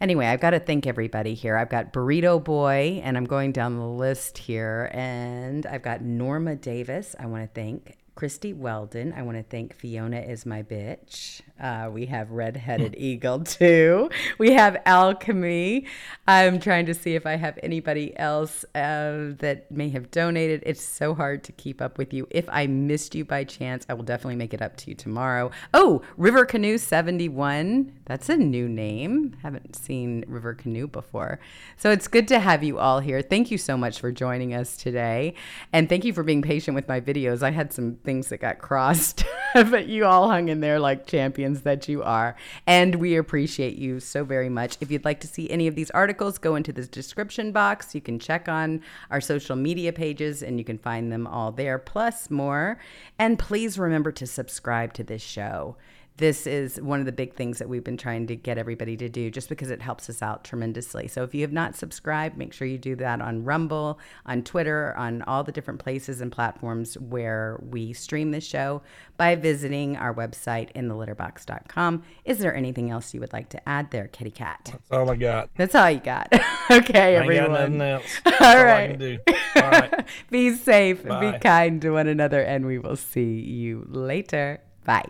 [0.00, 1.56] Anyway, I've got to thank everybody here.
[1.56, 6.54] I've got Burrito Boy, and I'm going down the list here, and I've got Norma
[6.54, 7.16] Davis.
[7.18, 7.96] I want to thank.
[8.18, 9.14] Christy Weldon.
[9.16, 11.40] I want to thank Fiona is my bitch.
[11.60, 14.10] Uh, we have Redheaded Eagle too.
[14.38, 15.86] We have Alchemy.
[16.26, 20.64] I'm trying to see if I have anybody else uh, that may have donated.
[20.66, 22.26] It's so hard to keep up with you.
[22.30, 25.52] If I missed you by chance, I will definitely make it up to you tomorrow.
[25.72, 28.00] Oh, River Canoe 71.
[28.06, 29.36] That's a new name.
[29.44, 31.38] Haven't seen River Canoe before.
[31.76, 33.22] So it's good to have you all here.
[33.22, 35.34] Thank you so much for joining us today.
[35.72, 37.44] And thank you for being patient with my videos.
[37.44, 39.22] I had some things that got crossed,
[39.54, 42.34] but you all hung in there like champions that you are.
[42.66, 44.78] And we appreciate you so very much.
[44.80, 47.94] If you'd like to see any of these articles, go into the description box.
[47.94, 48.80] You can check on
[49.10, 52.80] our social media pages and you can find them all there, plus more.
[53.18, 55.76] And please remember to subscribe to this show
[56.18, 59.08] this is one of the big things that we've been trying to get everybody to
[59.08, 61.06] do just because it helps us out tremendously.
[61.06, 64.94] So if you have not subscribed, make sure you do that on Rumble, on Twitter,
[64.96, 68.82] on all the different places and platforms where we stream this show
[69.16, 72.02] by visiting our website inthelitterbox.com.
[72.24, 74.58] Is there anything else you would like to add there, Kitty Cat?
[74.64, 75.50] That's all I got.
[75.56, 76.32] That's all you got.
[76.70, 77.52] okay, I got everyone.
[77.52, 78.20] nothing else.
[78.26, 78.90] All That's all I right.
[78.90, 79.18] can do.
[79.56, 80.06] All right.
[80.30, 81.32] be safe, Bye.
[81.32, 84.60] be kind to one another, and we will see you later.
[84.84, 85.08] Bye.